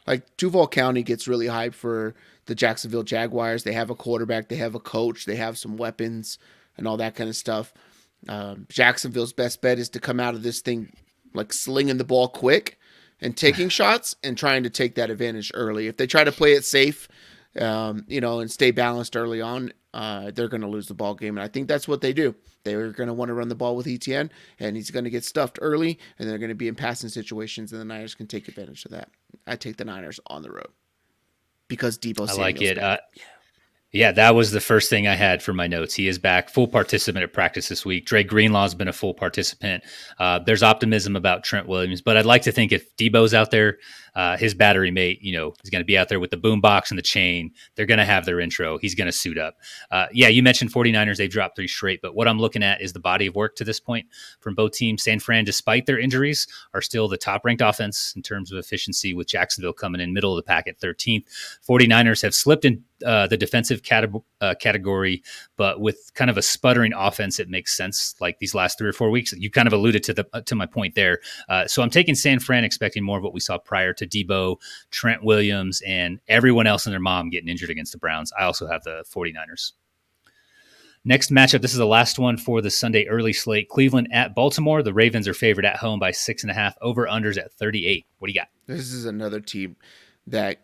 [0.07, 3.64] like Duval County, gets really hyped for the Jacksonville Jaguars.
[3.64, 6.38] They have a quarterback, they have a coach, they have some weapons
[6.76, 7.72] and all that kind of stuff.
[8.29, 10.92] Um, Jacksonville's best bet is to come out of this thing
[11.35, 12.79] like slinging the ball quick
[13.20, 15.87] and taking shots and trying to take that advantage early.
[15.87, 17.09] If they try to play it safe,
[17.61, 21.14] um, you know, and stay balanced early on, uh, they're going to lose the ball
[21.14, 21.37] game.
[21.37, 22.35] And I think that's what they do.
[22.64, 25.25] They're going to want to run the ball with ETN, and he's going to get
[25.25, 28.49] stuffed early, and they're going to be in passing situations, and the Niners can take
[28.49, 29.09] advantage of that.
[29.47, 30.69] I take the Niners on the road
[31.69, 32.29] because Deebo.
[32.29, 32.77] I like it.
[32.77, 33.01] back.
[33.01, 33.21] Uh,
[33.92, 35.95] yeah, that was the first thing I had for my notes.
[35.95, 38.05] He is back, full participant at practice this week.
[38.05, 39.85] Dre Greenlaw's been a full participant.
[40.19, 43.79] Uh, there's optimism about Trent Williams, but I'd like to think if Deebo's out there,
[44.16, 46.61] uh, his battery mate, you know, is going to be out there with the boom
[46.61, 47.52] box and the chain.
[47.74, 48.79] They're going to have their intro.
[48.79, 49.57] He's going to suit up.
[49.90, 51.18] Uh, yeah, you mentioned 49ers.
[51.18, 53.64] They've dropped three straight, but what I'm looking at is the body of work to
[53.64, 54.07] this point
[54.40, 55.05] from both teams.
[55.05, 59.12] San Fran, despite their injuries, are still the top ranked offense in terms of efficiency,
[59.12, 61.24] with Jacksonville coming in middle of the pack at 13th.
[61.68, 64.09] 49ers have slipped in uh, the defensive cate-
[64.40, 65.22] uh, category,
[65.57, 68.14] but with kind of a sputtering offense, it makes sense.
[68.21, 70.55] Like these last three or four weeks, you kind of alluded to the uh, to
[70.55, 71.21] my point there.
[71.49, 74.57] Uh, so I'm taking San Fran, expecting more of what we saw prior to Deebo,
[74.90, 78.33] Trent Williams, and everyone else and their mom getting injured against the Browns.
[78.38, 79.73] I also have the 49ers.
[81.09, 81.62] Next matchup.
[81.62, 83.69] This is the last one for the Sunday early slate.
[83.69, 84.83] Cleveland at Baltimore.
[84.83, 86.77] The Ravens are favored at home by six and a half.
[86.81, 88.07] Over unders at 38.
[88.19, 88.49] What do you got?
[88.66, 89.77] This is another team
[90.27, 90.59] that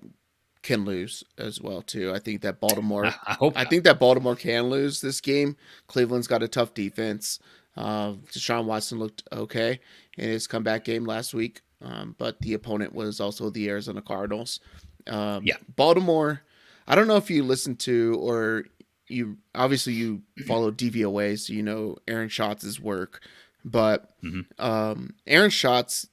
[0.62, 2.12] can lose as well too.
[2.12, 3.06] I think that Baltimore.
[3.06, 3.52] I, I hope.
[3.56, 5.56] I think that Baltimore can lose this game.
[5.88, 7.38] Cleveland's got a tough defense.
[7.76, 9.80] Uh, Deshaun Watson looked okay
[10.18, 14.60] in his comeback game last week, um, but the opponent was also the Arizona Cardinals.
[15.06, 15.56] Um, Yeah.
[15.74, 16.42] Baltimore.
[16.86, 18.64] I don't know if you listen to or
[19.08, 23.20] you obviously you follow DVOA, so you know Aaron Schatz' work,
[23.64, 24.44] but Mhm.
[24.60, 26.06] um, Aaron Schatz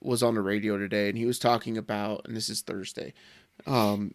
[0.00, 3.14] was on the radio today and he was talking about, and this is Thursday.
[3.66, 4.14] Um,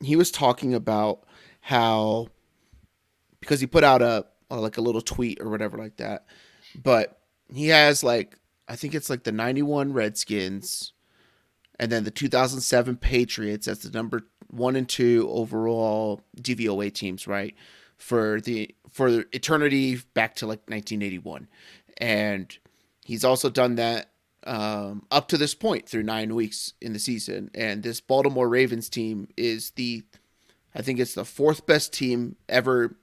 [0.00, 1.24] he was talking about
[1.60, 2.28] how
[3.40, 6.26] because he put out a, like a little tweet or whatever like that,
[6.74, 7.20] but
[7.52, 10.92] he has like I think it's like the '91 Redskins,
[11.78, 17.54] and then the 2007 Patriots as the number one and two overall DVOA teams, right?
[17.96, 21.48] For the for eternity back to like 1981,
[21.98, 22.56] and
[23.04, 24.12] he's also done that
[24.44, 27.50] um, up to this point through nine weeks in the season.
[27.54, 30.02] And this Baltimore Ravens team is the,
[30.74, 32.96] I think it's the fourth best team ever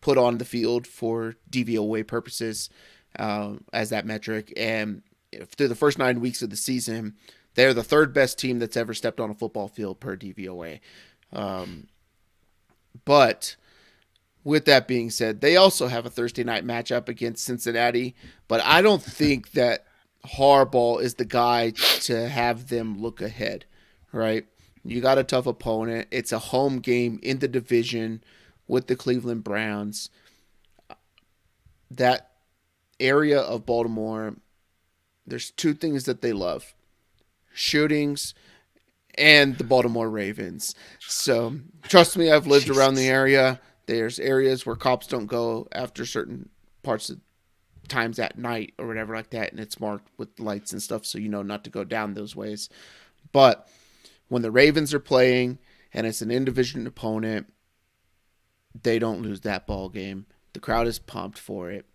[0.00, 2.70] put on the field for DVOA purposes
[3.18, 4.52] um, as that metric.
[4.56, 5.02] And
[5.46, 7.14] through the first nine weeks of the season,
[7.54, 10.80] they're the third best team that's ever stepped on a football field per DVOA.
[11.32, 11.88] Um,
[13.04, 13.56] but
[14.44, 18.14] with that being said, they also have a Thursday night matchup against Cincinnati.
[18.48, 19.86] But I don't think that
[20.24, 23.64] Harbaugh is the guy to have them look ahead,
[24.12, 24.46] right?
[24.84, 26.08] You got a tough opponent.
[26.10, 28.22] It's a home game in the division
[28.66, 30.10] with the Cleveland Browns.
[31.90, 32.30] That
[32.98, 34.36] area of Baltimore,
[35.26, 36.74] there's two things that they love
[37.52, 38.34] shootings
[39.16, 40.74] and the Baltimore Ravens.
[41.00, 43.60] So trust me, I've lived around the area.
[43.86, 46.48] There's areas where cops don't go after certain
[46.82, 47.18] parts of
[47.90, 51.18] times at night or whatever like that, and it's marked with lights and stuff, so
[51.18, 52.68] you know not to go down those ways.
[53.32, 53.68] But
[54.28, 55.58] when the Ravens are playing
[55.92, 57.52] and it's an in-division opponent,
[58.80, 60.26] they don't lose that ball game.
[60.52, 61.86] The crowd is pumped for it.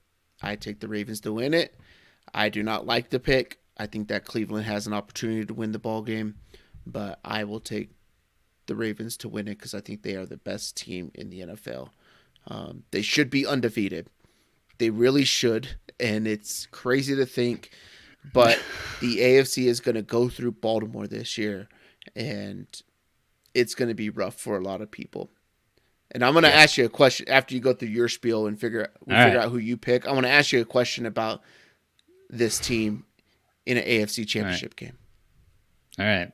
[0.42, 1.80] I take the Ravens to win it.
[2.34, 3.60] I do not like the pick.
[3.78, 6.36] I think that Cleveland has an opportunity to win the ball game,
[6.86, 7.92] but I will take
[8.68, 11.42] the Ravens to win it because I think they are the best team in the
[11.42, 11.90] NFL.
[12.48, 14.10] Um, they should be undefeated.
[14.78, 17.72] They really should, and it's crazy to think,
[18.34, 18.60] but
[19.02, 21.68] the AFC is going to go through Baltimore this year,
[22.16, 22.68] and
[23.54, 25.30] it's going to be rough for a lot of people.
[26.12, 26.56] And I'm going to Yeah.
[26.56, 29.38] ask you a question after you go through your spiel and figure we All figure
[29.40, 29.46] right.
[29.46, 30.06] out who you pick.
[30.08, 31.42] I want to ask you a question about
[32.30, 33.06] this team
[33.66, 34.98] in an AFC Championship game.
[36.00, 36.32] All right.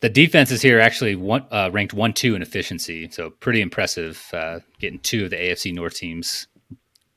[0.00, 4.26] The defenses here are actually one, uh, ranked one two in efficiency, so pretty impressive.
[4.32, 6.46] Uh, getting two of the AFC North teams,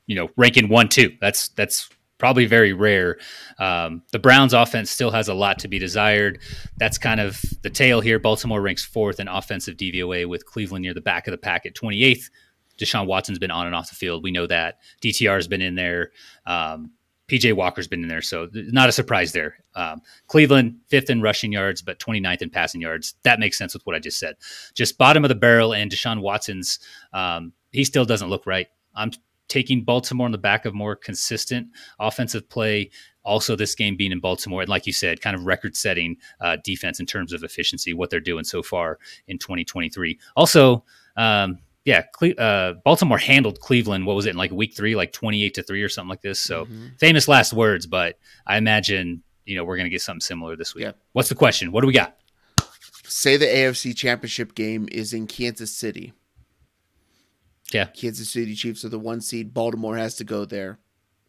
[0.06, 1.16] you know, ranking one two.
[1.20, 1.88] That's that's
[2.18, 3.18] probably very rare.
[3.58, 6.38] Um, the Browns' offense still has a lot to be desired.
[6.76, 8.18] That's kind of the tail here.
[8.18, 11.74] Baltimore ranks fourth in offensive DVOA, with Cleveland near the back of the pack at
[11.74, 12.30] 28th.
[12.78, 14.22] Deshaun Watson's been on and off the field.
[14.22, 14.78] We know that.
[15.02, 16.10] DTR has been in there.
[16.46, 16.92] Um,
[17.28, 19.56] PJ Walker's been in there, so not a surprise there.
[19.74, 23.14] Um, Cleveland fifth in rushing yards, but 29th in passing yards.
[23.22, 24.36] That makes sense with what I just said.
[24.74, 26.80] Just bottom of the barrel, and Deshaun Watson's
[27.12, 28.68] um, he still doesn't look right.
[28.94, 29.10] I'm
[29.48, 32.90] taking Baltimore on the back of more consistent offensive play.
[33.24, 37.00] Also, this game being in Baltimore, and like you said, kind of record-setting uh, defense
[37.00, 40.18] in terms of efficiency, what they're doing so far in 2023.
[40.36, 40.84] Also,
[41.16, 44.04] um, yeah, Cle- uh, Baltimore handled Cleveland.
[44.06, 46.40] What was it in like week three, like 28 to three or something like this?
[46.40, 46.98] So Mhm.
[46.98, 50.74] famous last words, but I imagine you know we're going to get something similar this
[50.74, 50.84] week.
[50.84, 50.92] Yeah.
[51.12, 51.72] What's the question?
[51.72, 52.16] What do we got?
[53.06, 56.12] Say the AFC Championship game is in Kansas City.
[57.72, 57.86] Yeah.
[57.86, 59.52] Kansas City Chiefs are the one seed.
[59.54, 60.78] Baltimore has to go there.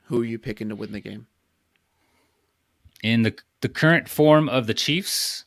[0.05, 1.27] Who are you picking to win the game?
[3.03, 5.45] In the the current form of the Chiefs,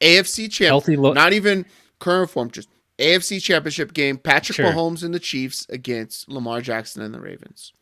[0.00, 1.14] AFC champ, healthy look.
[1.14, 1.64] not even
[1.98, 4.18] current form, just AFC Championship game.
[4.18, 4.66] Patrick Sure.
[4.72, 7.72] Mahomes and the Chiefs against Lamar Jackson and the Ravens.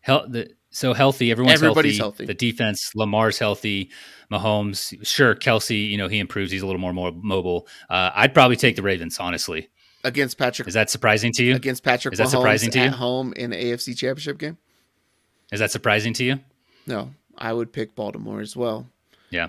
[0.00, 1.30] Hel- the, so healthy.
[1.30, 2.24] Everyone's Everybody's healthy.
[2.24, 2.26] healthy.
[2.26, 3.90] The defense, Lamar's healthy.
[4.30, 5.34] Mahomes, sure.
[5.34, 6.50] Kelce, you know he improves.
[6.52, 7.66] He's a little more, more mobile.
[7.88, 9.18] Uh, I'd probably take the Ravens.
[9.18, 9.68] Honestly,
[10.08, 11.54] Against Patrick is that surprising to you?
[11.54, 12.84] against Patrick Is that Mahomes surprising to you?
[12.86, 14.56] at home in the AFC Championship game?
[15.52, 16.40] Is that surprising to you?
[16.86, 18.86] No, I would pick Baltimore as well.
[19.30, 19.48] Yeah.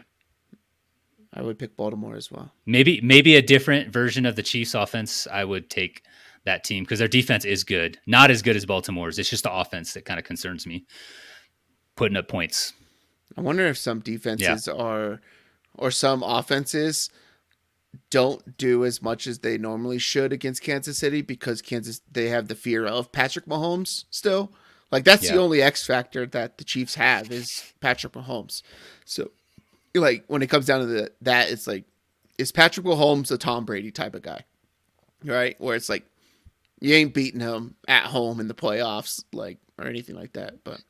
[1.34, 2.52] I would pick Baltimore as well.
[2.66, 5.28] Maybe maybe a different version of the Chiefs offense.
[5.32, 6.04] I would take
[6.46, 8.00] that team because their defense is good.
[8.08, 9.20] Not as good as Baltimore's.
[9.20, 10.86] It's just the offense that kind of concerns me.
[11.96, 12.74] Putting up points.
[13.38, 15.22] I wonder if some defenses are,
[15.76, 17.10] or some offenses
[18.10, 22.48] don't do as much as they normally should against Kansas City because Kansas they have
[22.48, 24.52] the fear of Patrick Mahomes still.
[24.92, 25.34] Like that's Yeah.
[25.34, 28.62] the only X factor that the Chiefs have is Patrick Mahomes.
[29.06, 29.32] So
[29.96, 31.84] like when it comes down to the, that it's like
[32.38, 34.44] is Patrick Mahomes a Tom Brady type of guy?
[35.24, 35.60] Right?
[35.60, 36.06] Where it's like
[36.80, 40.64] you ain't beating him at home in the playoffs like or anything like that.
[40.64, 40.82] But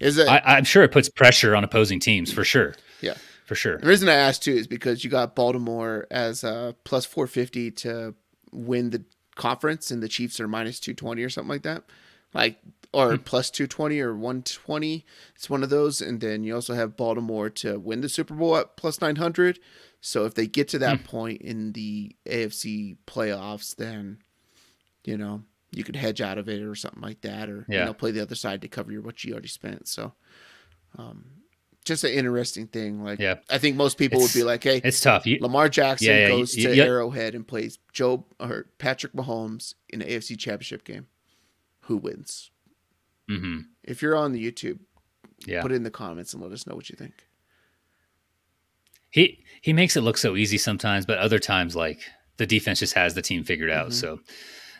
[0.00, 2.74] is it I, I'm sure it puts pressure on opposing teams for sure.
[3.00, 3.14] Yeah.
[3.46, 3.78] For sure.
[3.78, 8.14] The reason I asked too is because you got Baltimore as uh, plus 450 to
[8.52, 9.04] win the
[9.36, 11.84] conference, and the Chiefs are minus 220 or something like that.
[12.34, 12.58] Like,
[12.92, 15.06] or plus 220 or 120.
[15.34, 16.02] It's one of those.
[16.02, 19.58] And then you also have Baltimore to win the Super Bowl at plus 900.
[20.00, 24.18] So if they get to that point in the AFC playoffs, then,
[25.04, 27.94] you know, you could hedge out of it or something like that, or, you know,
[27.94, 29.88] play the other side to cover your, what you already spent.
[29.88, 30.12] So,
[30.98, 31.26] um,
[31.86, 33.02] just an interesting thing.
[33.02, 33.36] Like, Yeah.
[33.48, 35.24] I think most people would be like, "Hey, It's tough.
[35.26, 39.72] You, Lamar Jackson Yeah, yeah, goes y- to Arrowhead and plays Joe or Patrick Mahomes
[39.88, 41.06] in the AFC Championship game.
[41.82, 42.50] Who wins?"
[43.28, 44.80] hmm If you're on the YouTube,
[45.46, 47.14] Yeah, put it in the comments and let us know what you think.
[49.10, 52.00] he he makes it look so easy sometimes, but other times like
[52.36, 53.88] the defense just has the team figured out.
[53.90, 53.94] Mhm.
[53.94, 54.20] So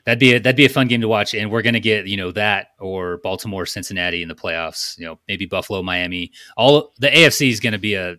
[0.07, 2.17] that'd be a, that'd be a fun game to watch, and we're gonna get you
[2.17, 4.97] know that or Baltimore, Cincinnati in the playoffs.
[4.99, 6.33] You know, maybe Buffalo, Miami.
[6.57, 8.17] All the AFC is gonna be a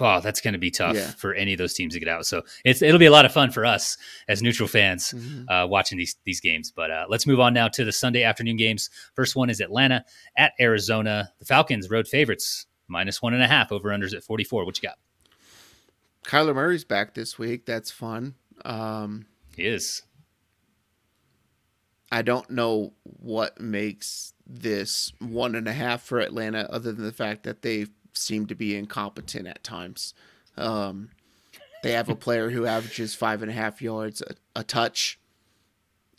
[0.00, 1.06] oh, that's gonna be tough Yeah.
[1.12, 2.26] for any of those teams to get out.
[2.26, 3.96] So it's it'll be a lot of fun for us
[4.28, 5.44] as neutral fans Mhm.
[5.48, 6.70] uh, watching these these games.
[6.70, 8.90] But uh, let's move on now to the Sunday afternoon games.
[9.14, 10.04] First one is Atlanta
[10.36, 11.30] at Arizona.
[11.38, 14.64] The Falcons road favorites minus one and a half over unders at forty four.
[14.66, 14.98] What you got?
[16.24, 17.66] Kyler Murray's back this week.
[17.66, 18.34] That's fun.
[18.64, 20.02] Um, He is.
[22.10, 27.12] I don't know what makes this one and a half for Atlanta, other than the
[27.12, 30.14] fact that they seem to be incompetent at times.
[30.56, 31.10] Um,
[31.82, 35.18] they have a player who averages five and a half yards a, a touch,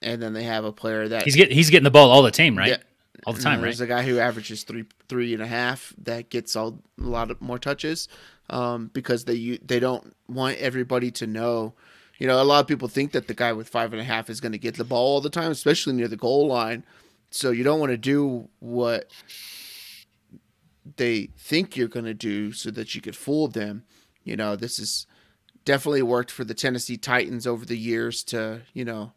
[0.02, 2.32] and then they have a player that He's get he's getting the ball all the
[2.32, 2.70] time, right?
[2.70, 2.78] Yeah.
[3.26, 3.68] All the time, then right?
[3.70, 7.32] There's a guy who averages three three and a half that gets all a lot
[7.32, 8.08] of more touches,
[8.50, 11.74] um, because they they don't want everybody to know.
[12.18, 14.30] You know, a lot of people think that the guy with five and a half
[14.30, 16.84] is going to get the ball all the time, especially near the goal line.
[17.30, 19.12] So you don't want to do what
[20.96, 23.84] they think you're going to do so that you could fool them.
[24.24, 25.06] You know, this is
[25.66, 29.12] definitely worked for the Tennessee Titans over the years to, you know,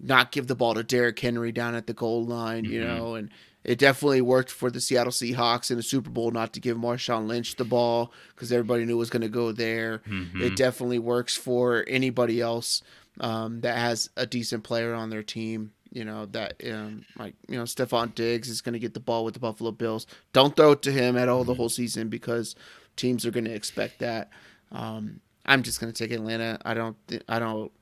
[0.00, 2.86] not give the ball to Derrick Henry down at the goal line, you Mhm.
[2.86, 3.30] know, and
[3.68, 7.26] it definitely worked for the Seattle Seahawks in the Super Bowl not to give Marshawn
[7.28, 9.98] Lynch the ball because everybody knew it was going to go there.
[10.08, 10.40] Mhm.
[10.40, 12.82] It definitely works for anybody else
[13.20, 15.72] um, that has a decent player on their team.
[15.90, 19.24] You know that um, like you know Stefon Diggs is going to get the ball
[19.24, 20.06] with the Buffalo Bills.
[20.32, 22.54] Don't throw it to him at all the whole season because
[22.96, 24.30] teams are going to expect that.
[24.70, 26.58] Um, I'm just going to take Atlanta.
[26.64, 26.96] I don't.
[27.06, 27.72] thi- I don't.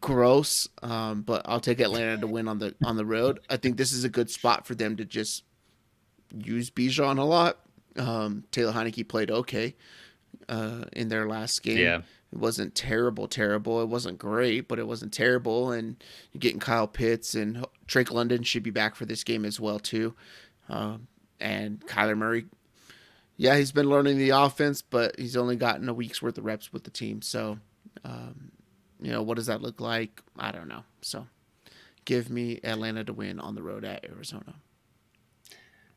[0.00, 3.40] Gross, um, but I'll take Atlanta to win on the on the road.
[3.48, 5.44] I think this is a good spot for them to just
[6.36, 7.60] use Bijan a lot.
[7.96, 9.76] Um, Taylor Heinicke played okay
[10.48, 11.78] uh, in their last game.
[11.78, 12.02] Yeah.
[12.32, 13.82] It wasn't terrible, terrible.
[13.82, 15.72] It wasn't great, but it wasn't terrible.
[15.72, 16.02] And
[16.32, 19.78] you're getting Kyle Pitts and Drake London should be back for this game as well
[19.80, 20.14] too.
[20.68, 21.08] Um,
[21.40, 22.46] and Kyler Murray,
[23.36, 26.72] yeah, he's been learning the offense, but he's only gotten a week's worth of reps
[26.72, 27.20] with the team.
[27.22, 27.58] So,
[28.04, 28.52] um,
[29.00, 30.22] you know, what does that look like?
[30.38, 30.84] I don't know.
[31.02, 31.26] So,
[32.04, 34.54] give me Atlanta to win on the road at Arizona.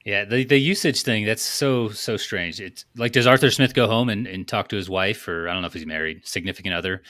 [0.06, 2.60] Yeah, the the usage thing that's so so strange.
[2.60, 5.54] It's like does Arthur Smith go home and, and talk to his wife or I
[5.54, 7.02] don't know if he's married, significant other,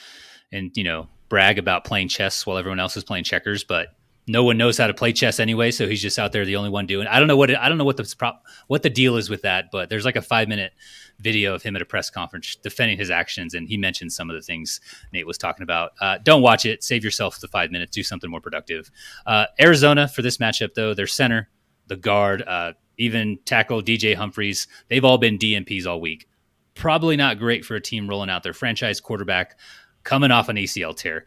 [0.52, 3.88] and you know brag about playing chess while everyone else is playing checkers, but
[4.26, 6.70] no one knows how to play chess anyway, so he's just out there the only
[6.70, 7.06] one doing.
[7.06, 9.28] I don't know what it, I don't know what the prop what the deal is
[9.28, 10.72] with that, but there's like a five minute
[11.18, 14.36] video of him at a press conference defending his actions, and he mentioned some of
[14.36, 14.80] the things
[15.12, 15.92] Nate was talking about.
[16.00, 16.82] Uh, don't watch it.
[16.82, 17.94] Save yourself the five minutes.
[17.94, 18.90] Do something more productive.
[19.26, 21.50] Uh, Arizona for this matchup though, their center,
[21.86, 24.66] the guard, uh, even tackle DJ Humphries.
[24.88, 26.28] They've all been DNPs all week.
[26.74, 29.58] Probably not great for a team rolling out their franchise quarterback
[30.02, 31.26] coming off an ACL tear.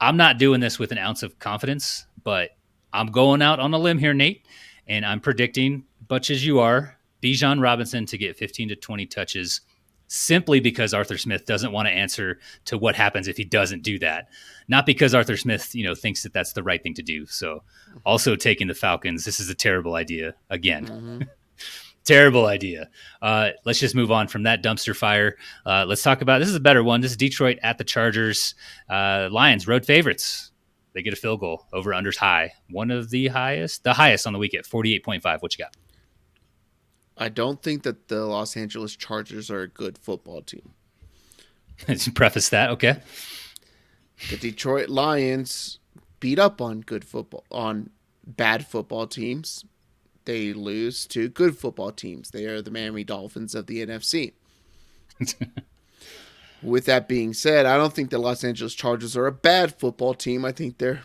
[0.00, 2.50] I'm not doing this with an ounce of confidence, but
[2.92, 4.46] I'm going out on a limb here, Nate,
[4.86, 9.60] and I'm predicting, much as you are, Bijan Robinson to get 15 to 20 touches
[10.08, 13.98] simply because Arthur Smith doesn't want to answer to what happens if he doesn't do
[14.00, 14.28] that.
[14.68, 17.24] Not because Arthur Smith, you know, thinks that that's the right thing to do.
[17.26, 17.62] So,
[18.04, 20.86] also taking the Falcons, this is a terrible idea again.
[20.86, 21.28] Mhm.
[22.04, 22.88] Terrible idea.
[23.20, 25.36] Uh, let's just move on from that dumpster fire.
[25.64, 27.00] Uh, let's talk about this is a better one.
[27.00, 28.56] This is Detroit at the Chargers.
[28.88, 30.50] Uh, Lions road favorites.
[30.92, 32.52] They get a field goal over unders high.
[32.70, 35.42] One of the highest, the highest on the week at forty eight point five.
[35.42, 35.76] What you got?
[37.16, 40.72] I don't think that the Los Angeles Chargers are a good football team.
[41.88, 43.00] Let's Preface that, okay.
[44.30, 45.78] The Detroit Lions
[46.20, 47.90] beat up on good football on
[48.26, 49.64] bad football teams.
[50.24, 52.30] They lose to good football teams.
[52.30, 54.32] They are the Miami Dolphins of the NFC.
[56.62, 60.14] With that being said, I don't think the Los Angeles Chargers are a bad football
[60.14, 60.44] team.
[60.44, 61.02] I think they're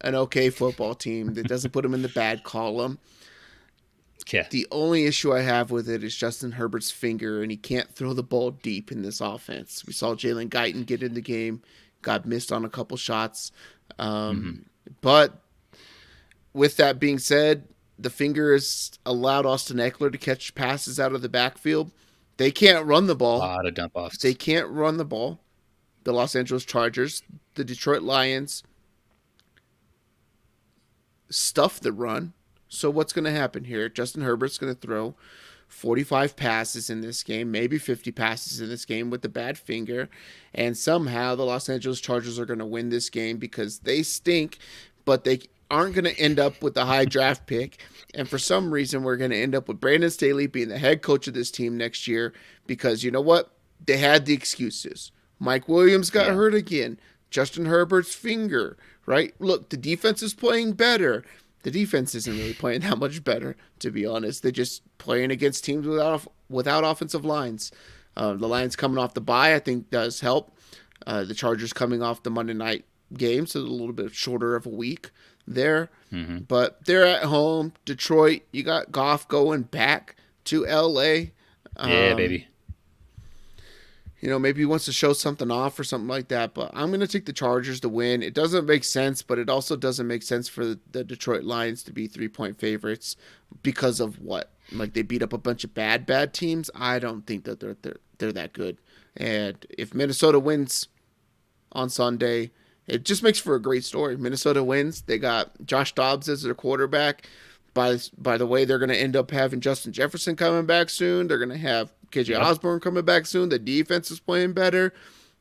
[0.00, 2.98] an okay football team that doesn't put them in the bad column.
[4.22, 4.46] Okay.
[4.50, 8.12] The only issue I have with it is Justin Herbert's finger, and he can't throw
[8.12, 9.84] the ball deep in this offense.
[9.86, 11.62] We saw Jalen Guyton get in the game,
[12.02, 13.52] got missed on a couple shots.
[13.98, 14.66] Um,
[15.00, 15.42] But
[16.52, 17.68] with that being said,
[17.98, 21.90] the finger has allowed Austin Ekeler to catch passes out of the backfield.
[22.40, 23.36] They can't run the ball.
[23.36, 24.16] A lot of dump offs.
[24.16, 25.40] They can't run the ball.
[26.04, 27.22] The Los Angeles Chargers,
[27.54, 28.62] the Detroit Lions
[31.28, 32.32] stuff the run.
[32.66, 33.90] So what's going to happen here?
[33.90, 35.16] Justin Herbert's going to throw
[35.68, 40.08] 45 passes in this game, maybe 50 passes in this game with the bad finger,
[40.54, 44.56] and somehow the Los Angeles Chargers are going to win this game because they stink,
[45.04, 47.78] but they aren't going to end up with a high draft pick.
[48.14, 51.02] And for some reason, we're going to end up with Brandon Staley being the head
[51.02, 52.32] coach of this team next year
[52.66, 53.52] because you know what?
[53.86, 55.12] They had the excuses.
[55.38, 56.34] Mike Williams got Yeah.
[56.34, 56.98] hurt again.
[57.30, 59.32] Justin Herbert's finger, right?
[59.38, 61.24] Look, the defense is playing better.
[61.62, 64.42] The defense isn't really playing that much better, to be honest.
[64.42, 67.70] They're just playing against teams without without offensive lines.
[68.16, 70.56] Uh, the Lions coming off the bye, I think, does help.
[71.06, 74.66] Uh, the Chargers coming off the Monday night game, so a little bit shorter of
[74.66, 75.10] a week
[75.54, 75.90] there.
[76.12, 76.46] Mhm.
[76.48, 77.72] But they're at home.
[77.84, 81.32] Detroit, you got Goff going back to LA.
[81.82, 82.46] Yeah, Um, baby.
[84.20, 86.52] you know, maybe he wants to show something off or something like that.
[86.52, 88.22] But I'm going to take the Chargers to win.
[88.22, 91.92] It doesn't make sense, but it also doesn't make sense for the Detroit Lions to
[91.92, 93.16] be three point favorites
[93.62, 94.52] because of what?
[94.72, 96.70] Like they beat up a bunch of bad, bad teams.
[96.74, 98.76] I don't think that they're they're, they're that good.
[99.16, 100.86] And if Minnesota wins
[101.72, 102.50] on Sunday,
[102.90, 104.16] it just makes for a great story.
[104.16, 105.02] Minnesota wins.
[105.02, 107.26] They got Josh Dobbs as their quarterback.
[107.72, 111.28] By by the way, they're going to end up having Justin Jefferson coming back soon.
[111.28, 112.42] They're going to have KJ Yep.
[112.42, 113.48] Osborn coming back soon.
[113.48, 114.92] The defense is playing better.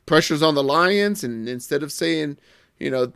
[0.06, 2.38] Pressure's on the Lions, and instead of saying,
[2.80, 3.12] you know,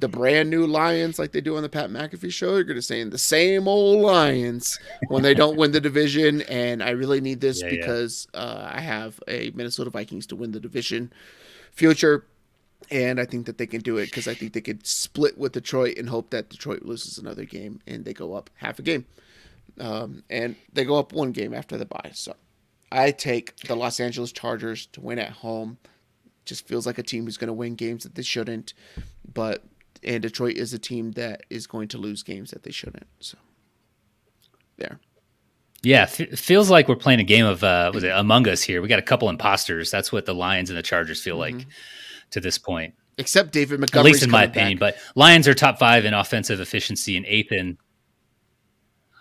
[0.00, 2.82] the brand new Lions like they do on the Pat McAfee show, you're going to
[2.82, 6.40] say in the same old Lions when they don't win the division.
[6.42, 7.76] And I really need this Yeah, yeah.
[7.80, 11.12] because uh, I have a Minnesota Vikings to win the division
[11.72, 12.24] future.
[12.90, 15.52] And I think that they can do it because I think they could split with
[15.52, 19.04] Detroit and hope that Detroit loses another game and they go up half a game.
[19.80, 22.10] Um, and they go up one game after the bye.
[22.12, 22.34] So
[22.90, 25.78] I take the Los Angeles Chargers to win at home.
[26.44, 28.74] Just feels like a team who's going to win games that they shouldn't.
[29.32, 29.62] But
[30.02, 33.06] and Detroit is a team that is going to lose games that they shouldn't.
[33.20, 33.38] So
[34.76, 34.98] there.
[35.84, 38.82] Yeah, f- feels like we're playing a game of uh, was it Among Us here.
[38.82, 39.90] We got a couple imposters.
[39.90, 41.58] That's what the Lions and the Chargers feel Mm-hmm.
[41.58, 41.66] like
[42.32, 44.10] to this point, Except David Montgomery.
[44.10, 44.78] at least in my opinion.
[44.78, 47.78] But Lions are top five in offensive efficiency and eighth in.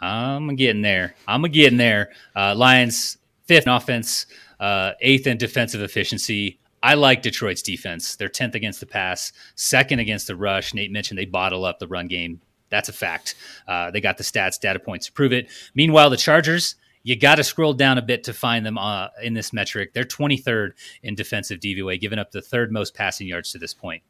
[0.01, 1.15] I'm getting there.
[1.27, 2.11] I'm getting there.
[2.35, 4.25] Uh, Lions fifth in offense,
[4.59, 6.57] uh, eighth in defensive efficiency.
[6.83, 8.15] I like Detroit's defense.
[8.15, 10.73] They're tenth against the pass, second against the rush.
[10.73, 12.41] Nate mentioned they bottle up the run game.
[12.69, 13.35] That's a fact.
[13.67, 15.49] Uh, they got the stats, data points to prove it.
[15.75, 19.33] Meanwhile, the Chargers, you got to scroll down a bit to find them uh, in
[19.33, 19.93] this metric.
[19.93, 20.71] They're 23rd
[21.03, 24.03] in defensive DVOA, giving up the third most passing yards to this point.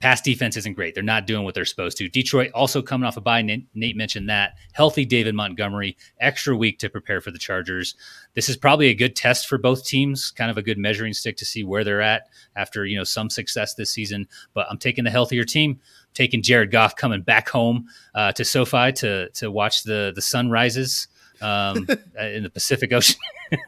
[0.00, 0.94] Pass defense isn't great.
[0.94, 2.08] They're not doing what they're supposed to.
[2.08, 3.42] Detroit also coming off a bye.
[3.42, 4.54] Nate, mentioned that.
[4.72, 7.96] Healthy David Montgomery, extra week to prepare for the Chargers.
[8.34, 11.36] This is probably a good test for both teams, kind of a good measuring stick
[11.38, 14.28] to see where they're at after you know some success this season.
[14.54, 15.80] But I'm taking the healthier team,
[16.14, 20.48] taking Jared Goff coming back home uh, to SoFi to to watch the the sun
[20.48, 21.08] rises
[21.40, 21.86] um,
[22.18, 23.16] in the Pacific Ocean.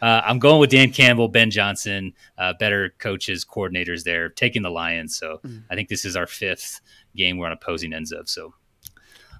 [0.00, 4.70] uh, I'm going with Dan Campbell, Ben Johnson, uh, better coaches, coordinators there, taking the
[4.70, 5.16] Lions.
[5.16, 5.64] So Mm.
[5.70, 6.80] I think this is our fifth
[7.14, 8.28] game we're on opposing ends of.
[8.28, 8.54] So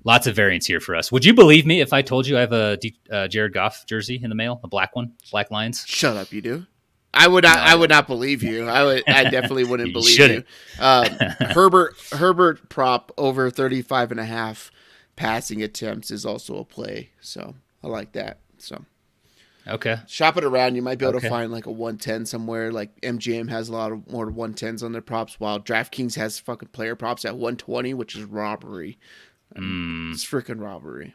[0.04, 1.10] lots of variance here for us.
[1.10, 3.86] Would you believe me if I told you I have a D- uh, Jared Goff
[3.86, 5.84] jersey in the mail, a black one, black Lions?
[5.86, 6.66] Shut up, you do.
[7.14, 7.56] I would not.
[7.56, 7.62] No.
[7.62, 8.66] I would not believe you.
[8.68, 9.02] I would.
[9.08, 10.46] I definitely wouldn't You believe shouldn't.
[10.78, 10.84] you.
[10.84, 11.06] Um,
[11.54, 14.70] Herbert Herbert prop over 35 and a half
[15.16, 17.08] passing attempts is also a play.
[17.22, 17.54] So
[17.86, 18.38] I like that.
[18.58, 18.84] So
[19.68, 19.96] Okay.
[20.06, 20.74] shop it around.
[20.74, 21.28] You might be able Okay.
[21.28, 22.72] to find like a 110 somewhere.
[22.72, 26.68] Like MGM has a lot of more 110s on their props, while DraftKings has fucking
[26.70, 28.98] player props at 120, which is robbery.
[29.56, 31.14] Mm, It's freaking robbery.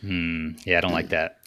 [0.00, 0.50] Hmm.
[0.64, 1.38] Yeah, I don't like that.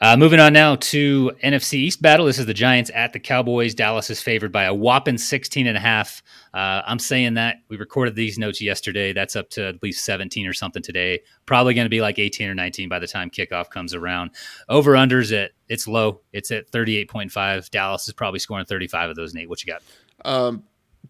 [0.00, 2.26] Uh, moving on now to NFC East battle.
[2.26, 3.74] This is the Giants at the Cowboys.
[3.74, 6.22] Dallas is favored by a whopping 16 and a half.
[6.52, 9.12] Uh, I'm saying that we recorded these notes yesterday.
[9.12, 11.20] That's up to at least 17 or something today.
[11.46, 14.30] Probably going to be like 18 or 19 by the time kickoff comes around.
[14.68, 16.20] Over unders at it's low.
[16.32, 17.70] It's at 38.5.
[17.70, 19.34] Dallas is probably scoring 35 of those.
[19.34, 19.82] Nate, what you got?
[20.24, 20.64] Um,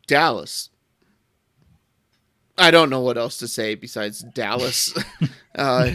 [0.06, 0.70] Dallas.
[2.58, 4.94] I don't know what else to say besides Dallas.
[5.54, 5.90] uh,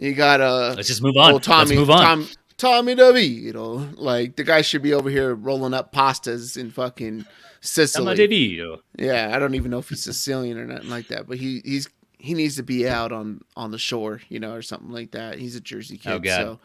[0.00, 1.40] you got uh, Let's just move on.
[1.40, 1.98] Tommy, Let's move on.
[2.02, 3.94] Tom, Tommy DeVito.
[3.96, 7.26] Like the guy should be over here rolling up pastas in fucking
[7.60, 8.16] Sicily.
[8.16, 8.80] DeVito.
[8.98, 11.88] Yeah, I don't even know if he's Sicilian or nothing like that, but he he's
[12.18, 15.38] he needs to be out on on the shore, you know, or something like that.
[15.38, 16.36] He's a Jersey kid, Oh, God.
[16.42, 16.60] so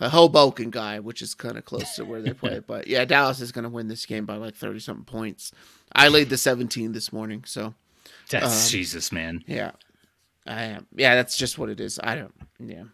[0.00, 2.60] a Hoboken guy, which is kind of close to where they play.
[2.66, 5.52] But yeah, Dallas is going to win this game by like thirty something points.
[5.92, 7.74] I laid the seventeen this morning, so
[8.30, 9.42] That's Um, Jesus, man.
[9.46, 9.72] yeah,
[10.46, 10.86] I am.
[10.94, 12.00] Yeah, that's just what it is.
[12.02, 12.34] I don't.
[12.58, 12.84] Yeah,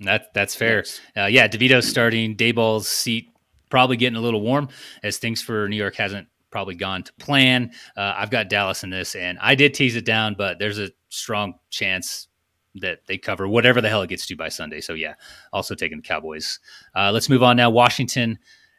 [0.00, 0.84] That that's fair.
[1.16, 2.36] Uh, yeah, DeVito's starting.
[2.36, 3.30] Daboll's seat
[3.70, 4.68] probably getting a little warm
[5.02, 7.72] as things for New York hasn't probably gone to plan.
[7.96, 10.90] Uh, I've got Dallas in this, and I did tease it down, but there's a
[11.08, 12.28] strong chance
[12.76, 14.80] that they cover whatever the hell it gets to by Sunday.
[14.80, 15.14] So yeah,
[15.52, 16.58] also taking the Cowboys.
[16.94, 17.70] Uh, let's move on now.
[17.70, 18.38] Washington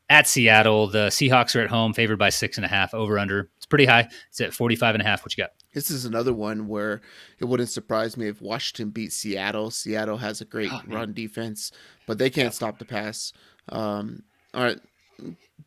[0.09, 0.87] at Seattle.
[0.87, 2.93] The Seahawks are at home, favored by six and a half.
[2.93, 3.49] Over under.
[3.57, 4.07] It's pretty high.
[4.29, 5.23] It's at 45 and a half.
[5.23, 5.51] What you got?
[5.73, 7.01] This is another one where
[7.39, 9.71] it wouldn't surprise me if Washington beat Seattle.
[9.71, 11.71] Seattle has a great Oh, run defense,
[12.07, 13.33] but they can't stop the pass.
[13.69, 14.79] Um, all right.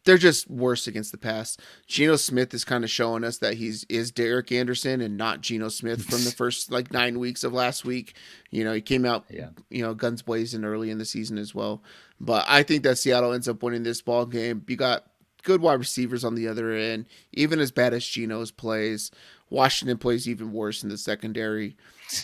[0.04, 1.56] They're just worse against the pass.
[1.86, 5.68] Geno Smith is kind of showing us that he's is Derek Anderson and not Geno
[5.68, 8.14] Smith from the first like nine weeks of last week.
[8.50, 9.48] You know, he came out Yeah.
[9.70, 11.82] you know, guns blazing early in the season as well.
[12.20, 14.64] But I think that Seattle ends up winning this ball game.
[14.68, 15.04] You got
[15.42, 17.06] good wide receivers on the other end.
[17.32, 19.10] Even as bad as Geno's plays,
[19.50, 21.76] Washington plays even worse in the secondary.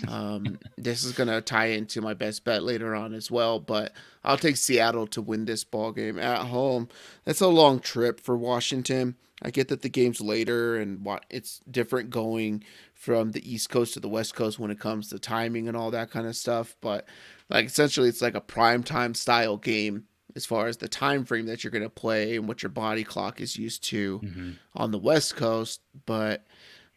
[0.09, 3.59] Um, this is gonna tie into my best bet later on as well.
[3.61, 3.93] But
[4.25, 6.89] I'll take Seattle to win this ball game at home.
[7.25, 9.17] That's a long trip for Washington.
[9.45, 12.63] I get that the game's later and what it's different going
[12.95, 15.91] from the East Coast to the West Coast when it comes to timing and all
[15.91, 16.77] that kind of stuff.
[16.81, 17.07] But
[17.49, 20.05] like essentially, it's like a prime time style game
[20.37, 23.03] as far as the time frame that you're going to play and what your body
[23.05, 24.59] clock is used to Mhm.
[24.75, 25.81] on the West Coast.
[26.07, 26.47] But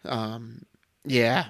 [0.07, 0.61] um,
[1.03, 1.47] yeah,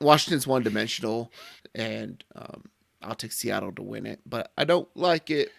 [0.00, 1.32] Washington's one dimensional,
[1.74, 2.64] and um,
[3.02, 4.20] I'll take Seattle to win it.
[4.26, 5.50] But I don't like it.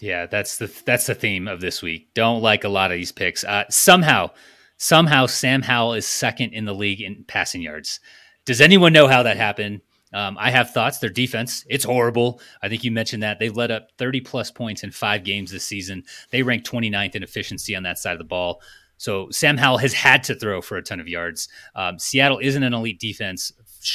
[0.00, 2.14] Yeah, that's the that's the theme of this week.
[2.14, 3.44] Don't like a lot of these picks.
[3.44, 4.30] Uh, somehow,
[4.76, 8.00] somehow, Sam Howell is second in the league in passing yards.
[8.44, 9.80] Does anyone know how that happened?
[10.12, 10.98] Um, I have thoughts.
[10.98, 12.40] Their defense, it's horrible.
[12.62, 15.64] I think you mentioned that they've let up 30 plus points in five games this
[15.64, 16.04] season.
[16.30, 18.62] They rank 29th in efficiency on that side of the ball.
[18.98, 21.48] So Sam Howell has had to throw for a ton of yards.
[21.74, 23.52] Um, Seattle isn't an elite defense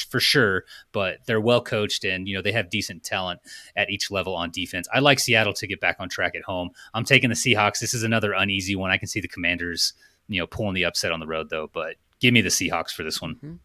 [0.10, 3.42] for sure, but they're well coached and you know they have decent talent
[3.76, 4.88] at each level on defense.
[4.94, 6.72] I like Seattle to get back on track at home.
[6.94, 7.80] I'm taking the Seahawks.
[7.80, 8.92] This is another uneasy one.
[8.92, 9.94] I can see the Commanders,
[10.30, 13.04] you know, pulling the upset on the road though, but give me the Seahawks for
[13.04, 13.36] this one.
[13.36, 13.60] Mhm.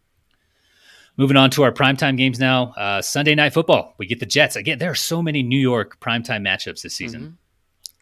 [1.15, 2.71] Moving on to our primetime games now.
[2.77, 3.95] Uh, Sunday night football.
[3.97, 4.55] We get the Jets.
[4.55, 7.37] Again, there are so many New York primetime matchups this season.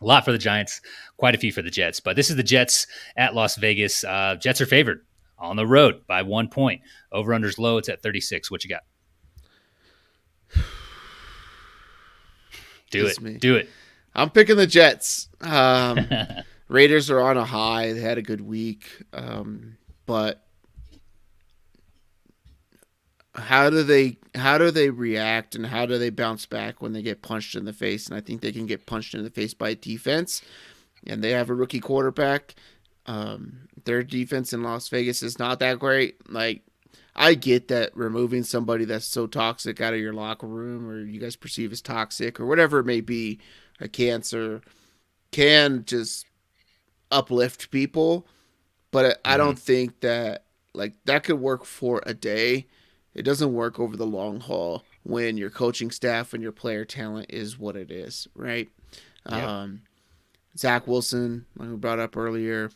[0.01, 0.79] A lot for the Giants,
[1.17, 1.99] quite a few for the Jets.
[1.99, 2.85] But this is the Jets
[3.15, 4.03] at Las Vegas.
[4.03, 5.05] Uh, Jets are favored
[5.39, 6.81] on the road by one point.
[7.11, 7.77] Over unders low.
[7.77, 8.51] It's at 36.
[8.51, 8.83] What you got?
[12.91, 13.19] Do it.
[13.21, 13.37] me.
[13.37, 13.69] Do it.
[14.15, 15.29] I'm picking the Jets.
[15.41, 16.07] Um,
[16.67, 17.93] Raiders are on a high.
[17.93, 20.46] They had a good week, um, but
[23.37, 27.01] how do they how do they react and how do they bounce back when they
[27.01, 28.07] get punched in the face?
[28.07, 30.41] And I think they can get punched in the face by defense,
[31.05, 32.55] and they have a rookie quarterback.
[33.05, 36.29] Um, their defense in Las Vegas is not that great.
[36.29, 36.63] Like
[37.15, 41.19] I get that removing somebody that's so toxic out of your locker room or you
[41.19, 43.39] guys perceive as toxic or whatever it may be,
[43.79, 44.61] a cancer
[45.31, 46.25] can just
[47.11, 48.27] uplift people,
[48.91, 52.67] but I I don't think that like that could work for a day.
[53.17, 57.25] It doesn't work over the long haul when your coaching staff and your player talent
[57.29, 58.69] is what it is, right?
[59.27, 59.61] Yeah.
[59.61, 59.81] Um,
[60.55, 62.69] Zach Wilson, like we brought up earlier,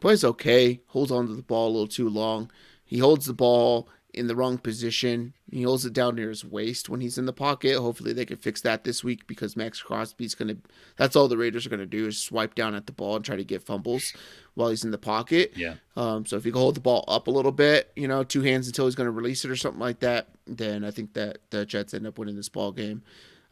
[0.00, 2.50] plays okay, holds on to the ball a little too long.
[2.86, 3.86] He holds the ball
[4.16, 5.34] in the wrong position.
[5.50, 7.78] He holds it down near his waist when he's in the pocket.
[7.78, 10.56] Hopefully they can fix that this week because Maxx Crosby's gonna
[10.96, 13.36] that's all the Raiders are gonna do is swipe down at the ball and try
[13.36, 14.12] to get fumbles
[14.54, 15.52] while he's in the pocket.
[15.54, 15.74] Yeah.
[15.96, 18.42] Um, so if he can hold the ball up a little bit, you know, two
[18.42, 21.66] hands until he's gonna release it or something like that, then I think that the
[21.66, 23.02] Jets end up winning this ball game.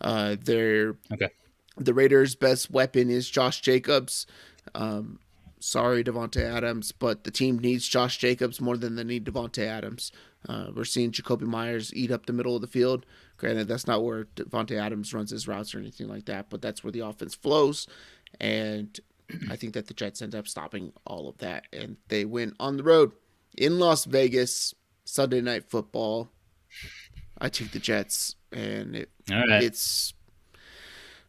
[0.01, 1.29] Uh, they're Okay.
[1.77, 4.27] the Raiders' best weapon is Josh Jacobs.
[4.75, 5.19] Um,
[5.65, 10.13] Sorry, Davante Adams, but the team needs Josh Jacobs more than they need Davante Adams.
[10.47, 13.07] Uh, we're seeing Jakobi Meyers eat up the middle of the field.
[13.39, 16.85] Granted, that's not where Davante Adams runs his routes or anything like that, but that's
[16.85, 17.87] where the offense flows.
[18.39, 19.01] And
[19.51, 22.77] I think that the Jets end up stopping all of that, and they win on
[22.77, 23.13] the road
[23.57, 24.75] in Las Vegas
[25.07, 26.29] Sunday Night Football.
[27.39, 29.63] I took the Jets, and it, right.
[29.63, 30.13] it's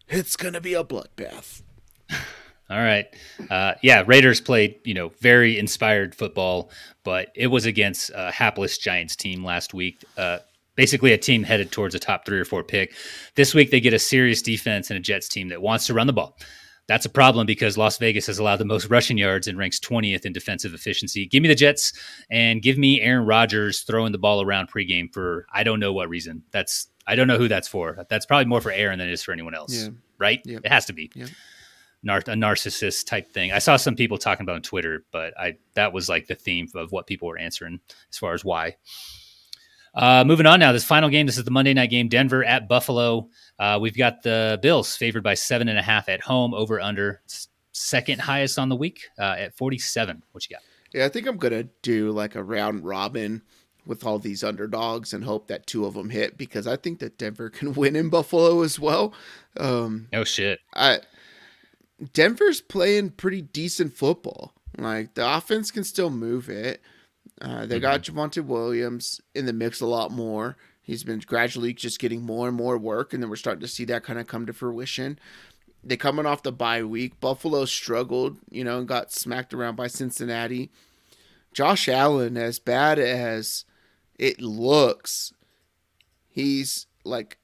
[0.09, 1.61] it's gonna be a bloodbath.
[2.69, 3.05] All right.
[3.49, 6.71] Uh, yeah, Raiders played, you know, very inspired football,
[7.03, 10.03] but it was against a hapless Giants team last week.
[10.17, 10.39] Uh,
[10.75, 12.93] basically, a team headed towards a top three or four pick.
[13.35, 16.07] This week, they get a serious defense and a Jets team that wants to run
[16.07, 16.37] the ball.
[16.87, 20.25] That's a problem because Las Vegas has allowed the most rushing yards and ranks 20th
[20.25, 21.25] in defensive efficiency.
[21.27, 21.93] Give me the Jets
[22.29, 26.09] and give me Aaron Rodgers throwing the ball around pregame for I don't know what
[26.09, 26.43] reason.
[26.51, 28.05] That's I don't know who that's for.
[28.09, 29.89] That's probably more for Aaron than it is for anyone else, Yeah.
[30.19, 30.41] right?
[30.45, 30.59] Yeah.
[30.63, 31.25] It has to be Yeah.
[32.05, 33.51] Nar- a narcissist type thing.
[33.51, 36.67] I saw some people talking about on Twitter, but I that was like the theme
[36.75, 37.79] of what people were answering
[38.09, 38.77] as far as why.
[39.93, 41.25] Uh, moving on now, this final game.
[41.25, 43.29] This is the Monday night game, Denver at Buffalo.
[43.57, 47.21] Uh, we've got the Bills favored by seven and a half at home, over under
[47.71, 50.21] second highest on the week uh, at forty seven.
[50.31, 50.63] What you got?
[50.93, 53.41] Yeah, I think I'm gonna do like a round robin
[53.85, 57.17] with all these underdogs and hope that two of them hit because I think that
[57.17, 59.13] Denver can win in Buffalo as well.
[59.57, 60.59] Um, Oh shit!
[60.73, 60.99] I
[62.13, 64.53] Denver's playing pretty decent football.
[64.77, 66.81] Like the offense can still move it.
[67.41, 70.55] Uh, they got Javonte Williams in the mix a lot more.
[70.81, 73.85] He's been gradually just getting more and more work, and then we're starting to see
[73.85, 75.17] that kind of come to fruition.
[75.83, 77.19] They coming off the bye week.
[77.19, 80.71] Buffalo struggled, you know, and got smacked around by Cincinnati.
[81.53, 83.65] Josh Allen, as bad as
[84.19, 85.33] it looks,
[86.27, 87.37] he's like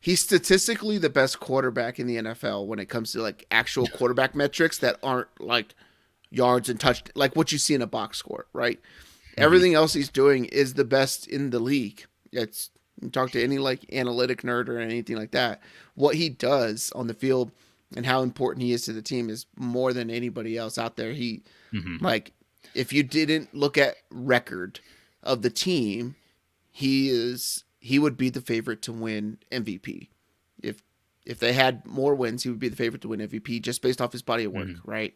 [0.00, 4.34] he's statistically the best quarterback in the NFL when it comes to like actual quarterback
[4.34, 5.74] metrics that aren't like
[6.30, 8.80] yards and touch like what you see in a box score, right?
[9.36, 12.04] Everything else he's doing is the best in the league.
[12.32, 12.70] It's
[13.12, 15.62] talk to any like analytic nerd or anything like that.
[15.94, 17.52] What he does on the field
[17.96, 21.12] and how important he is to the team is more than anybody else out there.
[21.12, 21.42] He
[21.72, 22.00] Mhm.
[22.02, 22.32] like
[22.74, 24.80] if you didn't look at record
[25.22, 26.16] of the team,
[26.70, 30.08] he is he would be the favorite to win MVP.
[30.62, 30.82] If
[31.24, 34.02] if they had more wins, he would be the favorite to win MVP just based
[34.02, 35.14] off his body of work, right?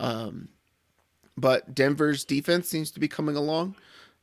[0.00, 0.48] Um,
[1.36, 3.76] but Denver's defense seems to be coming along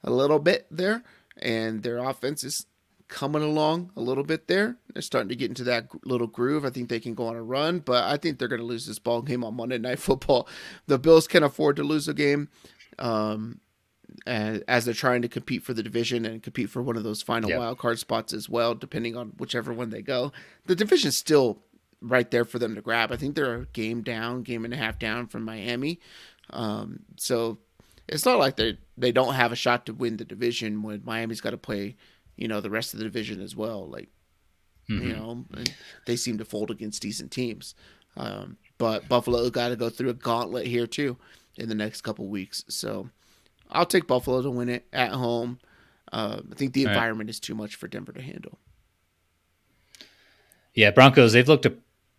[0.04, 1.04] a little bit there,
[1.38, 2.66] and their offense is
[3.10, 4.78] coming along a little bit there.
[4.92, 6.66] They're starting to get into that little groove.
[6.66, 8.88] I think they can go on a run, but I think they're going to lose
[8.88, 10.48] this ball game on Monday Night Football.
[10.88, 12.50] The Bills can afford to lose a game.
[12.98, 13.60] Um,
[14.26, 17.22] and as they're trying to compete for the division and compete for one of those
[17.22, 17.60] final Yep.
[17.60, 20.32] wild card spots as well, depending on whichever one they go.
[20.66, 21.62] The division's still
[22.02, 23.12] right there for them to grab.
[23.12, 26.00] I think they're a game down, game and a half down from Miami.
[26.50, 27.60] Um, so
[28.08, 31.42] it's not like they they don't have a shot to win the division when Miami's
[31.42, 31.96] got to play,
[32.36, 33.88] you know, the rest of the division as well.
[33.90, 34.10] Like
[34.90, 35.08] Mm-hmm.
[35.08, 35.46] you know,
[36.06, 37.74] they seem to fold against decent teams.
[38.18, 41.16] Um, but Buffalo got to go through a gauntlet here too
[41.56, 42.66] in the next couple weeks.
[42.68, 43.08] So
[43.74, 45.60] I'll take Buffalo to win it at home.
[46.12, 46.96] Uh, I think the All right.
[46.96, 48.60] environment is too much for Denver to handle.
[50.74, 51.74] Yeah, Broncos, they've looked a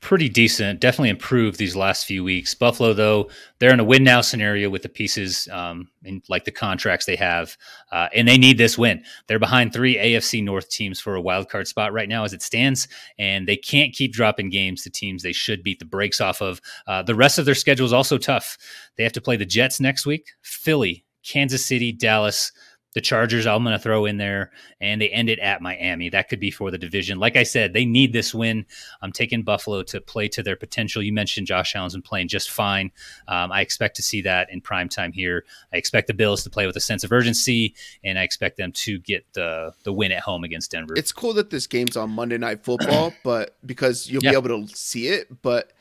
[0.05, 2.55] pretty decent, definitely improved these last few weeks.
[2.55, 6.51] Buffalo, though, they're in a win now scenario with the pieces um, and like the
[6.51, 7.57] contracts they have,
[7.91, 9.03] uh, and they need this win.
[9.27, 12.43] They're behind three AFC North teams for a wild card spot right now as it
[12.43, 12.87] stands,
[13.19, 16.61] and they can't keep dropping games to teams they should beat the brakes off of.
[16.87, 18.59] Uh, the rest of their schedule is also tough.
[18.97, 22.53] They have to play the Jets next week, Philly, Kansas City, Dallas.
[22.95, 26.11] The Chargers, I'm going to throw in there, and they end it at Miami.
[26.11, 27.19] That could be for the division.
[27.19, 28.67] Like I said, they need this win.
[29.03, 31.03] I'm taking Buffalo to play to their potential.
[31.03, 32.93] You mentioned Josh Allen's been playing just fine.
[33.27, 35.45] Um, I expect to see that in prime time here.
[35.73, 38.71] I expect the Bills to play with a sense of urgency, and I expect them
[38.71, 40.95] to get the the win at home against Denver.
[40.97, 44.31] It's cool that this game's on Monday Night Football, but because you'll Yeah.
[44.31, 45.73] be able to see it, but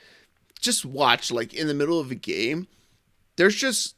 [0.62, 2.68] just watch like in the middle of a game,
[3.36, 3.94] there's just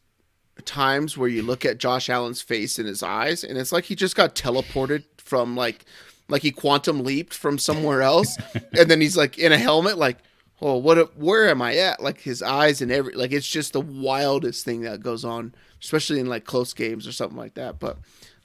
[0.63, 3.95] times where you look at Josh Allen's face and his eyes, and it's like he
[3.95, 5.85] just got teleported from like
[6.27, 8.37] like he quantum leaped from somewhere else,
[8.77, 10.17] and then he's like in a helmet, like,
[10.61, 11.17] oh, what?
[11.17, 12.01] Where am I at?
[12.01, 16.19] Like his eyes and every like it's just the wildest thing that goes on, especially
[16.19, 17.79] in like close games or something like that.
[17.79, 17.97] But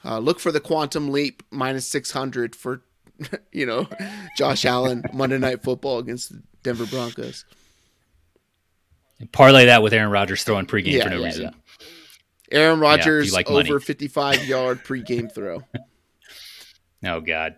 [0.04, 2.82] uh, look for the quantum leap minus six hundred for
[3.52, 3.86] you know
[4.36, 7.44] Josh Allen Monday Night Football against the Denver Broncos.
[9.32, 11.54] Parlay that with Aaron Rodgers throwing pregame Yeah, for no yeah, reason.
[12.50, 13.68] Aaron Rodgers like money.
[13.70, 15.62] over 55 yard pregame throw.
[17.02, 17.56] Oh God.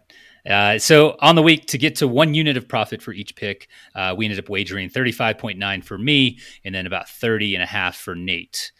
[0.49, 3.69] Uh, so on the week to get to one unit of profit for each pick,
[3.95, 7.97] uh, we ended up wagering 35.9 for me and then about 30 and a half
[7.97, 8.73] for Nate.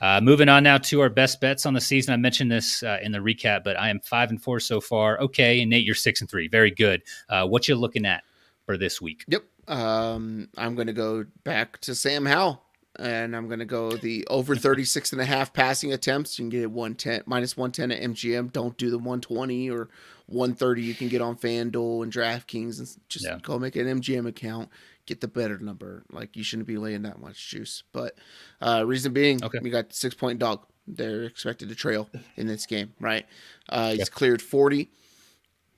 [0.00, 2.12] Uh, moving on now to our best bets on the season.
[2.12, 5.18] I mentioned this uh, in the recap, but I am five and four so far.
[5.20, 6.48] Okay, and Nate, you're six and three.
[6.48, 7.02] Very good.
[7.30, 8.22] Uh, what you looking at
[8.66, 9.24] for this week?
[9.28, 9.44] Yep.
[9.68, 12.62] Um, I'm going to go back to Sam Howell
[12.98, 16.38] and I'm going to go the over 36 and a half passing attempts.
[16.38, 18.52] You can get it 110 minus 110 at MGM.
[18.52, 19.88] Don't do the 120 or
[20.26, 23.38] 130 you can get on FanDuel and DraftKings and just yeah.
[23.42, 24.70] go make an MGM account.
[25.06, 26.04] Get the better number.
[26.10, 27.84] Like you shouldn't be laying that much juice.
[27.92, 28.18] But
[28.60, 29.58] uh, reason being, okay.
[29.62, 30.66] we got six point dog.
[30.88, 33.26] They're expected to trail in this game, right?
[33.68, 34.88] Uh, he's cleared 40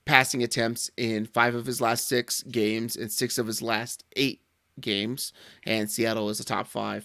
[0.04, 4.40] passing attempts in five of his last six games and six of his last eight
[4.80, 5.32] games,
[5.64, 7.04] and Seattle is a top five.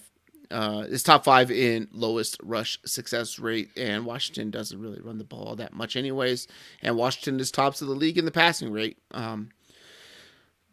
[0.50, 5.24] Uh, is top five in lowest rush success rate, and Washington doesn't really run the
[5.24, 6.46] ball that much, anyways.
[6.82, 8.98] And Washington is tops of the league in the passing rate.
[9.10, 9.48] Um,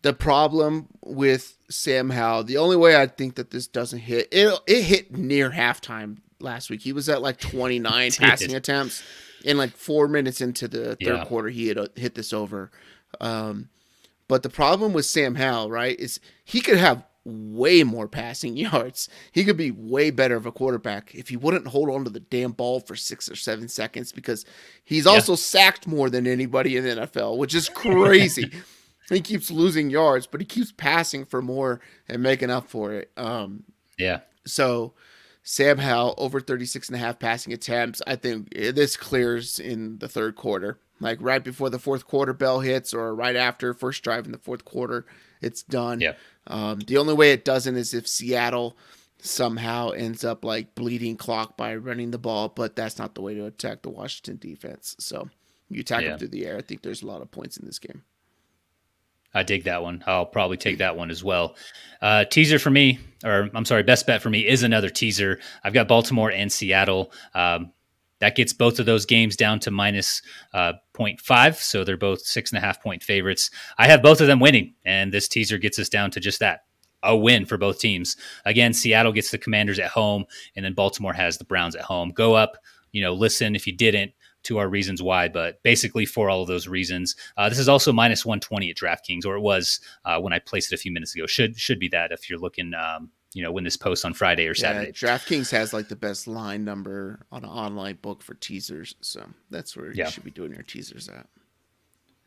[0.02, 4.60] the problem with Sam Howell, the only way I think that this doesn't hit it,
[4.68, 6.82] it hit near halftime last week.
[6.82, 9.04] He was at like 29 passing attempts,
[9.44, 11.26] in like four minutes into the third yeah.
[11.26, 12.72] quarter, he had uh, hit this over.
[13.20, 13.70] Um,
[14.32, 19.10] but the problem with Sam Howell, right, is he could have way more passing yards.
[19.34, 22.22] He could be way better of a quarterback if he wouldn't hold on to the
[22.22, 24.46] damn ball for six or seven seconds because
[24.86, 25.12] he's yeah.
[25.12, 28.50] also sacked more than anybody in the NFL, which is crazy.
[29.10, 33.12] he keeps losing yards, but he keeps passing for more and making up for it.
[33.18, 33.66] Um,
[34.00, 34.22] yeah.
[34.46, 34.94] So
[35.44, 38.02] Sam Howell over 36 and a half passing attempts.
[38.08, 42.60] I think this clears in the third quarter like right before the fourth quarter bell
[42.62, 45.06] hits or right after first drive in the fourth quarter,
[45.42, 46.00] it's done.
[46.00, 46.14] Yeah.
[46.48, 48.78] Um, the only way it doesn't is if Seattle
[49.20, 53.34] somehow ends up like bleeding clock by running the ball, but that's not the way
[53.34, 54.96] to attack the Washington defense.
[55.00, 55.30] So
[55.70, 56.10] you attack yeah.
[56.10, 56.58] them through the air.
[56.58, 58.04] I think there's a lot of points in this game.
[59.34, 60.04] I dig that one.
[60.06, 61.56] I'll probably take that one as well.
[62.02, 65.40] Uh, teaser for me, or I'm sorry, best bet for me is another teaser.
[65.64, 67.14] I've got Baltimore and Seattle.
[67.34, 67.72] Um,
[68.22, 70.22] that gets both of those games down to minus,
[70.54, 71.56] uh, 0.5.
[71.56, 73.50] So they're both six and a half point favorites.
[73.78, 76.62] I have both of them winning, and this teaser gets us down to just that
[77.04, 78.16] a win for both teams.
[78.46, 82.12] Again, Seattle gets the Commanders at home, and then Baltimore has the Browns at home.
[82.12, 82.58] Go up,
[82.92, 84.12] you know, listen if you didn't
[84.44, 87.16] to our reasons why, but basically for all of those reasons.
[87.38, 90.72] Uh, this is also minus 120 at DraftKings, or it was uh, when I placed
[90.72, 91.26] it a few minutes ago.
[91.26, 94.48] Should should be that if you're looking um, you know when this posts on Friday
[94.48, 94.88] or Saturday.
[94.88, 99.26] Yeah, DraftKings has like the best line number on an online book for teasers, so
[99.50, 100.06] that's where yeah.
[100.06, 101.28] you should be doing your teasers at.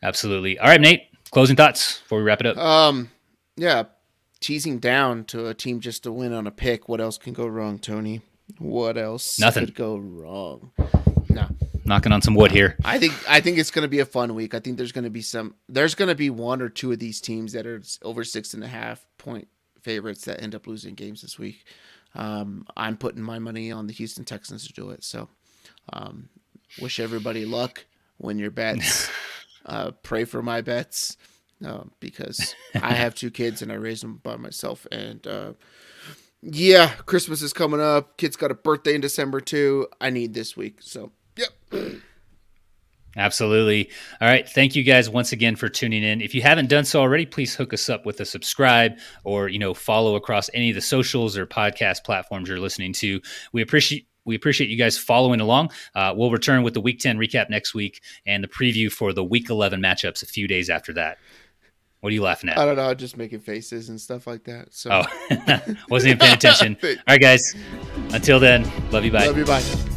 [0.03, 0.59] Absolutely.
[0.59, 1.03] All right, Nate.
[1.31, 2.57] Closing thoughts before we wrap it up.
[2.57, 3.09] Um,
[3.55, 3.83] yeah,
[4.39, 6.87] teasing down to a team just to win on a pick.
[6.87, 8.21] What else can go wrong, Tony?
[8.59, 9.39] What else?
[9.39, 10.71] Nothing could go wrong.
[11.29, 11.47] No.
[11.83, 12.77] Knocking on some wood here.
[12.83, 14.55] I think I think it's going to be a fun week.
[14.55, 15.55] I think there's going to be some.
[15.69, 18.63] There's going to be one or two of these teams that are over six and
[18.63, 19.47] a half point
[19.85, 21.63] favorites that end up losing games this week.
[22.15, 25.03] Um, I'm putting my money on the Houston Texans to do it.
[25.03, 25.29] So,
[25.93, 26.27] um,
[26.81, 27.85] wish everybody luck
[28.17, 29.09] when your bets.
[29.65, 31.17] uh, pray for my bets
[31.63, 34.87] uh, because I have two kids and I raise them by myself.
[34.91, 35.53] And uh,
[36.41, 38.17] yeah, Christmas is coming up.
[38.17, 39.87] Kid's got a birthday in December too.
[40.01, 40.77] I need this week.
[40.81, 41.51] So, yep.
[43.15, 43.89] Absolutely.
[44.19, 44.47] All right.
[44.47, 46.21] Thank you guys once again for tuning in.
[46.21, 49.59] If you haven't done so already, please hook us up with a subscribe or, you
[49.59, 53.21] know, follow across any of the socials or podcast platforms you're listening to.
[53.53, 55.71] We appreciate we appreciate you guys following along.
[55.93, 59.23] Uh, we'll return with the Week 10 recap next week and the preview for the
[59.23, 61.19] Week 11 matchups a few days after that.
[62.01, 62.57] What are you laughing at?
[62.57, 62.93] I don't know.
[62.93, 64.73] Just making faces and stuff like that.
[64.73, 66.77] So, oh, wasn't even paying attention.
[66.83, 67.55] All right, guys.
[68.09, 69.11] Until then, love you.
[69.11, 69.25] Bye.
[69.25, 69.45] Love you.
[69.45, 69.94] Bye.